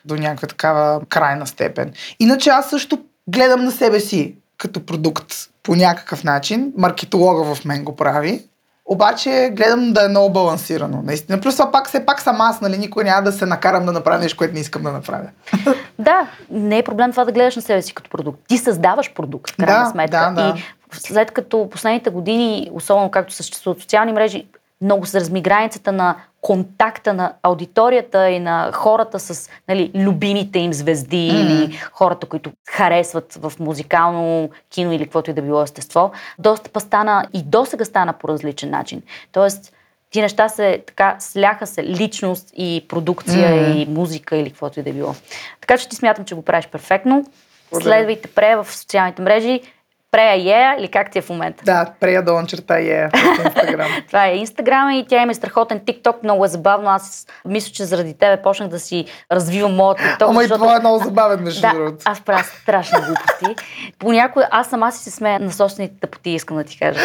до 0.05 0.15
някаква 0.15 0.47
такава 0.47 1.01
крайна 1.09 1.47
степен. 1.47 1.93
Иначе 2.19 2.49
аз 2.49 2.69
също 2.69 2.99
гледам 3.27 3.63
на 3.63 3.71
себе 3.71 3.99
си 3.99 4.35
като 4.57 4.85
продукт 4.85 5.33
по 5.63 5.75
някакъв 5.75 6.23
начин. 6.23 6.73
Маркетолога 6.77 7.55
в 7.55 7.65
мен 7.65 7.83
го 7.83 7.95
прави. 7.95 8.41
Обаче 8.85 9.49
гледам 9.53 9.93
да 9.93 10.05
е 10.05 10.07
много 10.07 10.33
балансирано. 10.33 11.01
Наистина. 11.05 11.41
Плюс 11.41 11.55
това 11.55 11.71
пак 11.71 11.87
все 11.87 12.05
пак 12.05 12.21
съм 12.21 12.41
аз, 12.41 12.61
нали? 12.61 12.77
Никой 12.77 13.03
няма 13.03 13.21
да 13.23 13.31
се 13.31 13.45
накарам 13.45 13.85
да 13.85 13.91
направя 13.91 14.19
нещо, 14.19 14.37
което 14.37 14.53
не 14.53 14.59
искам 14.59 14.83
да 14.83 14.91
направя. 14.91 15.29
Да, 15.99 16.27
не 16.49 16.77
е 16.77 16.83
проблем 16.83 17.11
това 17.11 17.25
да 17.25 17.31
гледаш 17.31 17.55
на 17.55 17.61
себе 17.61 17.81
си 17.81 17.93
като 17.93 18.09
продукт. 18.09 18.39
Ти 18.47 18.57
създаваш 18.57 19.13
продукт, 19.13 19.51
в 19.51 19.57
крайна 19.57 19.83
Да, 19.83 19.89
сметка. 19.89 20.31
да, 20.35 20.41
да. 20.41 20.55
И 20.57 20.61
след 20.99 21.31
като 21.31 21.69
последните 21.71 22.09
години, 22.09 22.69
особено 22.73 23.11
както 23.11 23.33
съществуват 23.33 23.81
социални 23.81 24.11
мрежи, 24.11 24.45
много 24.81 25.05
се 25.05 25.19
разми 25.19 25.41
границата 25.41 25.91
на 25.91 26.15
контакта 26.47 27.13
на 27.13 27.33
аудиторията 27.43 28.29
и 28.29 28.39
на 28.39 28.71
хората 28.71 29.19
с 29.19 29.49
нали, 29.67 29.91
любимите 29.95 30.59
им 30.59 30.73
звезди 30.73 31.31
mm. 31.31 31.41
или 31.41 31.79
хората, 31.91 32.27
които 32.27 32.51
харесват 32.69 33.33
в 33.33 33.53
музикално 33.59 34.49
кино 34.69 34.93
или 34.93 35.03
каквото 35.03 35.31
и 35.31 35.33
да 35.33 35.41
било 35.41 35.61
естество. 35.61 36.11
Достъпа 36.39 36.79
стана 36.79 37.25
и 37.33 37.43
досега 37.43 37.85
стана 37.85 38.13
по 38.13 38.27
различен 38.27 38.69
начин. 38.69 39.01
Тоест, 39.31 39.73
ти 40.09 40.21
неща 40.21 40.49
се 40.49 40.83
така 40.87 41.15
сляха 41.19 41.67
се 41.67 41.83
личност 41.83 42.49
и 42.55 42.85
продукция 42.87 43.55
Мгм. 43.55 43.79
и 43.79 43.85
музика 43.85 44.37
или 44.37 44.49
каквото 44.49 44.79
и 44.79 44.83
да 44.83 44.93
било. 44.93 45.15
Така 45.61 45.77
че 45.77 45.89
ти 45.89 45.95
смятам, 45.95 46.25
че 46.25 46.35
го 46.35 46.41
правиш 46.41 46.67
перфектно. 46.67 47.25
Следвайте 47.81 48.27
Прея 48.27 48.63
в 48.63 48.75
социалните 48.75 49.21
мрежи. 49.21 49.61
Прея 50.11 50.33
е 50.73 50.79
или 50.79 50.87
как 50.87 51.11
ти 51.11 51.19
е 51.19 51.21
в 51.21 51.29
момента? 51.29 51.63
Да, 51.65 51.85
прея 51.99 52.23
долу 52.23 52.45
черта 52.45 52.79
е 52.79 53.09
в 53.09 53.45
Инстаграм. 53.45 53.87
Това 54.07 54.25
е 54.25 54.35
Инстаграм 54.35 54.89
и 54.91 55.05
тя 55.07 55.21
има 55.21 55.31
и 55.31 55.35
страхотен 55.35 55.79
TikTok, 55.79 56.15
много 56.23 56.45
е 56.45 56.47
забавно. 56.47 56.89
Аз 56.89 57.27
мисля, 57.45 57.71
че 57.71 57.85
заради 57.85 58.13
тебе 58.13 58.41
почнах 58.41 58.69
да 58.69 58.79
си 58.79 59.05
развивам 59.31 59.75
моят 59.75 59.99
TikTok. 59.99 60.29
Ама 60.29 60.41
и 60.41 60.45
защото- 60.45 60.59
това 60.59 60.75
е 60.75 60.79
много 60.79 60.99
забавен, 60.99 61.39
между 61.39 61.61
да, 61.61 61.73
другото. 61.73 61.97
аз 62.05 62.21
правя 62.21 62.43
страшни 62.43 62.97
глупости. 62.99 63.63
Понякога 63.99 64.47
аз 64.51 64.67
сама 64.67 64.91
си 64.91 65.03
се 65.03 65.11
смея 65.11 65.39
на 65.39 65.51
собствените 65.51 65.95
тъпоти, 66.01 66.29
искам 66.29 66.57
да 66.57 66.63
ти 66.63 66.79
кажа. 66.79 66.99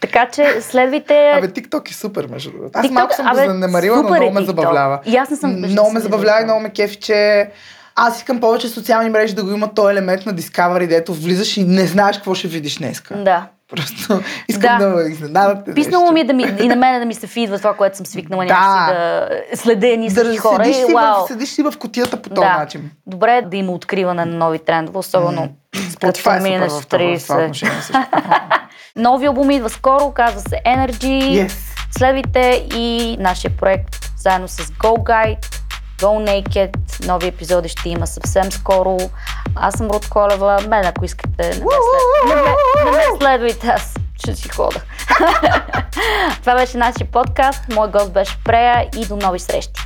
Така 0.00 0.26
че 0.26 0.60
следвайте... 0.60 1.30
Абе, 1.30 1.48
TikTok 1.48 1.90
е 1.90 1.94
супер, 1.94 2.26
между 2.26 2.50
другото. 2.50 2.70
Аз 2.74 2.86
TikTok, 2.86 2.90
малко 2.90 3.14
съм 3.14 3.26
го 3.26 3.32
абе, 3.32 3.46
занемарила, 3.46 4.02
но 4.02 4.14
е 4.14 4.18
много 4.18 4.32
ме 4.32 4.40
TikTok. 4.40 4.44
забавлява. 4.44 5.00
И 5.06 5.16
аз 5.16 5.30
не 5.30 5.36
съм- 5.36 5.56
Много 5.56 5.90
ме 5.90 6.00
забавлява 6.00 6.40
и 6.40 6.44
много 6.44 6.60
ме 6.60 6.70
кефи, 6.70 6.96
че 6.96 7.50
аз 7.96 8.16
искам 8.16 8.40
повече 8.40 8.68
социални 8.68 9.10
мрежи 9.10 9.34
да 9.34 9.44
го 9.44 9.50
има 9.50 9.74
този 9.74 9.92
елемент 9.92 10.26
на 10.26 10.34
Discovery, 10.34 10.86
дето 10.88 11.14
влизаш 11.14 11.56
и 11.56 11.64
не 11.64 11.86
знаеш 11.86 12.16
какво 12.16 12.34
ще 12.34 12.48
видиш 12.48 12.76
днеска. 12.76 13.14
Да. 13.16 13.46
Просто 13.70 14.20
искам 14.48 14.78
Да. 14.78 14.86
да, 14.86 14.96
ме 14.96 15.10
изненадате. 15.10 15.74
Писнало 15.74 16.02
нещо. 16.02 16.14
ми 16.14 16.20
е 16.20 16.24
да 16.24 16.32
ми, 16.32 16.64
и 16.64 16.68
на 16.68 16.76
мене 16.76 16.98
да 16.98 17.04
ми 17.04 17.14
се 17.14 17.26
фидва 17.26 17.58
това, 17.58 17.74
което 17.74 17.96
съм 17.96 18.06
свикнала 18.06 18.44
Да. 18.44 18.54
някакси 18.54 18.94
да 19.50 19.56
следя 19.56 19.88
едни 19.88 20.08
Да 20.08 20.38
хора. 20.38 20.64
седиш 20.64 20.76
И, 20.76 20.86
си, 20.86 20.92
вау. 20.94 21.24
в, 21.24 21.28
седиш 21.28 21.48
си 21.48 21.62
в 21.62 21.72
котията 21.78 22.16
по 22.16 22.28
този 22.28 22.40
Да. 22.40 22.56
начин. 22.58 22.90
Добре 23.06 23.36
е 23.36 23.42
да 23.42 23.56
има 23.56 23.72
откриване 23.72 24.24
на 24.24 24.36
нови 24.36 24.58
трендове, 24.58 24.98
особено 24.98 25.48
Spotify 25.76 25.98
като 26.14 26.30
е 26.30 26.40
минеш 26.40 26.72
в 26.72 26.80
в 26.80 26.86
това, 26.86 26.98
в 26.98 27.24
това 27.24 27.36
30. 27.36 27.44
отношение 27.44 27.74
също. 27.82 28.02
Нови 28.96 29.26
албум 29.26 29.50
идва 29.50 29.70
скоро, 29.70 30.10
казва 30.10 30.40
се 30.40 30.60
Energy. 30.66 31.46
Yes. 31.46 31.52
Следвайте 31.98 32.66
и 32.76 33.16
нашия 33.20 33.50
проект 33.50 33.96
заедно 34.18 34.48
с 34.48 34.56
Go 34.56 34.96
Guide, 34.96 35.59
Go 36.00 36.42
Naked. 36.42 36.76
Нови 37.06 37.26
епизоди 37.26 37.68
ще 37.68 37.88
има 37.88 38.06
съвсем 38.06 38.52
скоро. 38.52 38.98
Аз 39.56 39.74
съм 39.74 39.86
Руд 39.90 40.08
Колева. 40.08 40.60
Мен, 40.68 40.86
ако 40.86 41.04
искате, 41.04 41.48
не 41.48 42.34
не 42.84 42.90
ме 42.90 43.04
следвайте, 43.18 43.66
аз 43.66 43.94
ще 44.18 44.36
си 44.36 44.48
хода. 44.48 44.80
Това 46.40 46.54
беше 46.54 46.78
нашия 46.78 47.06
подкаст. 47.06 47.64
Мой 47.72 47.90
гост 47.90 48.12
беше 48.12 48.38
Прея 48.44 48.88
и 48.96 49.06
до 49.06 49.16
нови 49.16 49.38
срещи. 49.38 49.80